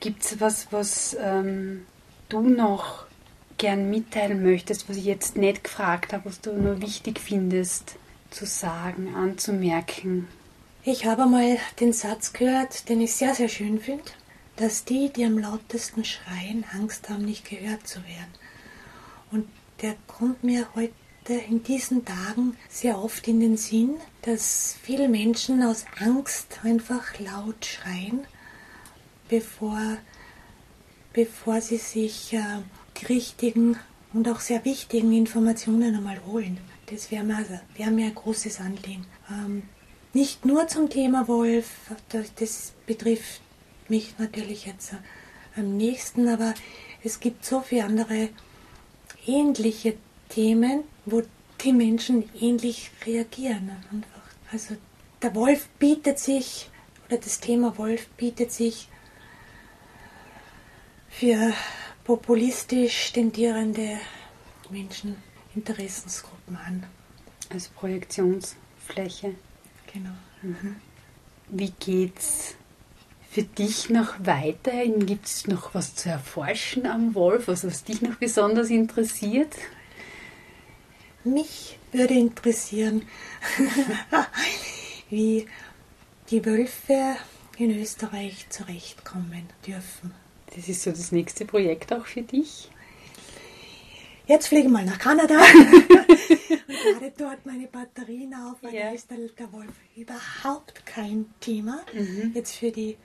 [0.00, 1.86] Gibt es was, was ähm,
[2.28, 3.06] du noch
[3.56, 7.96] gern mitteilen möchtest, was ich jetzt nicht gefragt habe, was du nur wichtig findest
[8.30, 10.28] zu sagen, anzumerken?
[10.82, 14.04] Ich habe mal den Satz gehört, den ich sehr, sehr schön finde,
[14.56, 18.34] dass die, die am lautesten schreien, Angst haben, nicht gehört zu werden.
[19.34, 19.48] Und
[19.82, 20.92] der kommt mir heute
[21.48, 27.66] in diesen Tagen sehr oft in den Sinn, dass viele Menschen aus Angst einfach laut
[27.66, 28.20] schreien,
[29.28, 29.96] bevor,
[31.12, 32.62] bevor sie sich äh,
[32.96, 33.76] die richtigen
[34.12, 36.58] und auch sehr wichtigen Informationen einmal holen.
[36.86, 39.04] Das wäre mir, also, wär mir ein großes Anliegen.
[39.28, 39.64] Ähm,
[40.12, 41.66] nicht nur zum Thema Wolf,
[42.10, 43.40] das, betrifft
[43.88, 44.94] mich natürlich jetzt
[45.56, 46.54] am nächsten, aber
[47.02, 48.28] es gibt so viele andere
[49.26, 49.96] ähnliche
[50.28, 51.22] Themen, wo
[51.62, 53.70] die Menschen ähnlich reagieren.
[53.90, 54.22] Einfach.
[54.52, 54.76] Also
[55.22, 56.70] der Wolf bietet sich,
[57.06, 58.88] oder das Thema Wolf bietet sich
[61.08, 61.52] für
[62.04, 63.98] populistisch tendierende
[64.70, 65.16] Menschen,
[65.54, 66.84] Interessensgruppen an.
[67.50, 69.34] Als Projektionsfläche.
[69.92, 70.10] Genau.
[71.48, 72.56] Wie geht's
[73.34, 74.86] für dich noch weiter?
[74.86, 79.52] Gibt es noch was zu erforschen am Wolf, also was dich noch besonders interessiert?
[81.24, 83.02] Mich würde interessieren,
[85.10, 85.46] wie
[86.30, 87.16] die Wölfe
[87.58, 90.14] in Österreich zurechtkommen dürfen.
[90.54, 92.70] Das ist so das nächste Projekt auch für dich.
[94.28, 98.82] Jetzt fliege ich mal nach Kanada und lade dort meine Batterien auf, weil Ja.
[98.84, 99.18] da ist der,
[99.52, 101.80] Wolf überhaupt kein Thema.
[102.32, 102.96] Jetzt für die,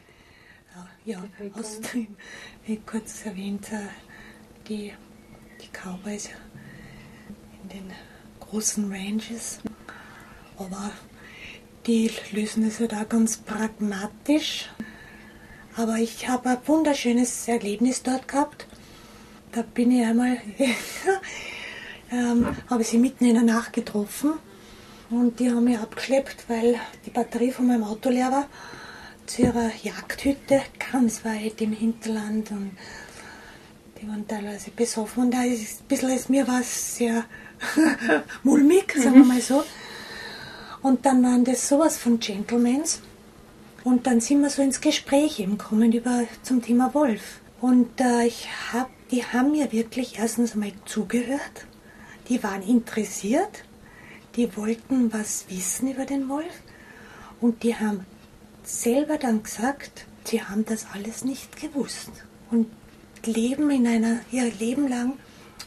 [1.05, 2.15] ja, außerdem,
[2.65, 3.87] wie kurz erwähnt, äh,
[4.67, 4.93] die,
[5.61, 6.29] die Cowboys
[7.63, 7.93] in den
[8.39, 9.59] großen Ranges.
[10.57, 10.91] Aber
[11.87, 14.69] die lösen es ja da ganz pragmatisch.
[15.75, 18.67] Aber ich habe ein wunderschönes Erlebnis dort gehabt.
[19.51, 20.37] Da bin ich einmal,
[22.11, 24.33] ähm, habe ich sie mitten in der Nacht getroffen
[25.09, 28.47] und die haben mich abgeschleppt, weil die Batterie von meinem Auto leer war,
[29.29, 30.61] zu ihrer Jagdhütte
[30.91, 32.71] ganz weit im Hinterland und
[34.01, 37.25] die waren teilweise besoffen und da ist ein bisschen ist mir was sehr
[38.43, 39.63] mulmig, sagen wir mal so.
[40.81, 43.01] Und dann waren das sowas von Gentlemans.
[43.83, 47.39] Und dann sind wir so ins Gespräch eben gekommen über zum Thema Wolf.
[47.61, 51.67] Und äh, ich hab, die haben mir wirklich erstens mal zugehört.
[52.29, 53.63] Die waren interessiert.
[54.35, 56.61] Die wollten was wissen über den Wolf.
[57.41, 58.05] Und die haben
[58.69, 62.11] selber dann gesagt, sie haben das alles nicht gewusst.
[62.51, 62.67] Und
[63.25, 65.13] leben in einer, ihr Leben lang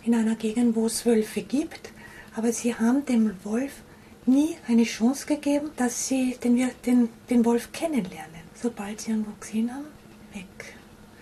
[0.05, 1.90] in einer Gegend, wo es Wölfe gibt.
[2.34, 3.72] Aber sie haben dem Wolf
[4.24, 8.42] nie eine Chance gegeben, dass sie den, den, den Wolf kennenlernen.
[8.55, 9.86] Sobald sie wo gesehen haben,
[10.32, 10.74] weg.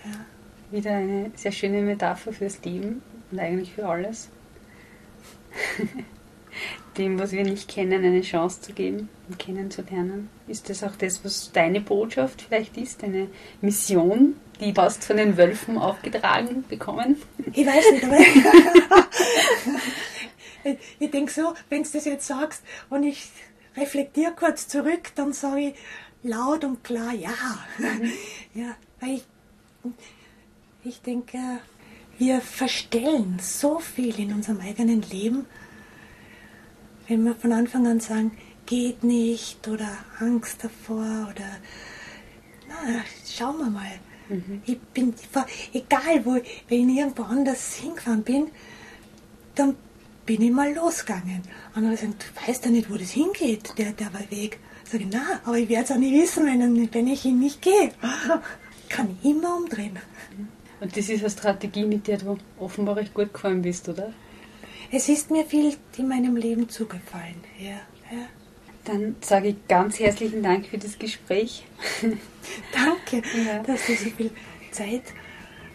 [0.05, 0.27] Ja.
[0.71, 4.29] Wieder eine sehr schöne Metapher fürs Leben und eigentlich für alles.
[6.99, 10.29] Dem, was wir nicht kennen, eine Chance zu geben und kennenzulernen.
[10.49, 13.29] Ist das auch das, was deine Botschaft vielleicht ist, deine
[13.61, 17.17] Mission, die du hast von den Wölfen aufgetragen bekommen?
[17.53, 18.19] Ich weiß nicht, aber
[20.65, 23.29] ich, ich denke so, wenn du das jetzt sagst und ich
[23.77, 25.75] reflektiere kurz zurück, dann sage ich
[26.23, 27.33] laut und klar ja.
[28.55, 29.25] ja weil ich,
[30.85, 31.39] ich denke,
[32.19, 35.47] wir verstellen so viel in unserem eigenen Leben,
[37.11, 38.31] wenn wir von Anfang an sagen,
[38.67, 39.89] geht nicht oder
[40.21, 41.59] Angst davor oder
[42.69, 43.99] na, schauen wir mal.
[44.65, 46.39] Ich bin, ich war, egal wo,
[46.69, 48.47] wenn ich irgendwo anders hingefahren bin,
[49.57, 49.75] dann
[50.25, 51.43] bin ich mal losgegangen.
[51.75, 54.61] Andere sagen, du weißt ja nicht, wo das hingeht, der, der Weg.
[54.85, 57.61] Sag ich, na, aber ich werde es auch nicht wissen, wenn, wenn ich ihn nicht
[57.61, 57.91] gehe.
[58.89, 59.99] Kann ich immer umdrehen.
[60.81, 64.13] Und das ist eine Strategie, mit der du offenbar recht gut gefahren bist, oder?
[64.93, 67.37] Es ist mir viel in meinem Leben zugefallen.
[67.59, 67.71] Ja,
[68.11, 68.27] ja.
[68.85, 71.65] Dann sage ich ganz herzlichen Dank für das Gespräch.
[72.73, 73.63] Danke, Ja.
[73.63, 74.31] dass du so viel
[74.73, 75.03] Zeit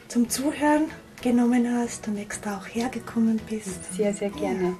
[0.07, 0.85] zum Zuhören
[1.21, 3.93] genommen hast und extra auch hergekommen bist.
[3.93, 4.75] Sehr, sehr gerne.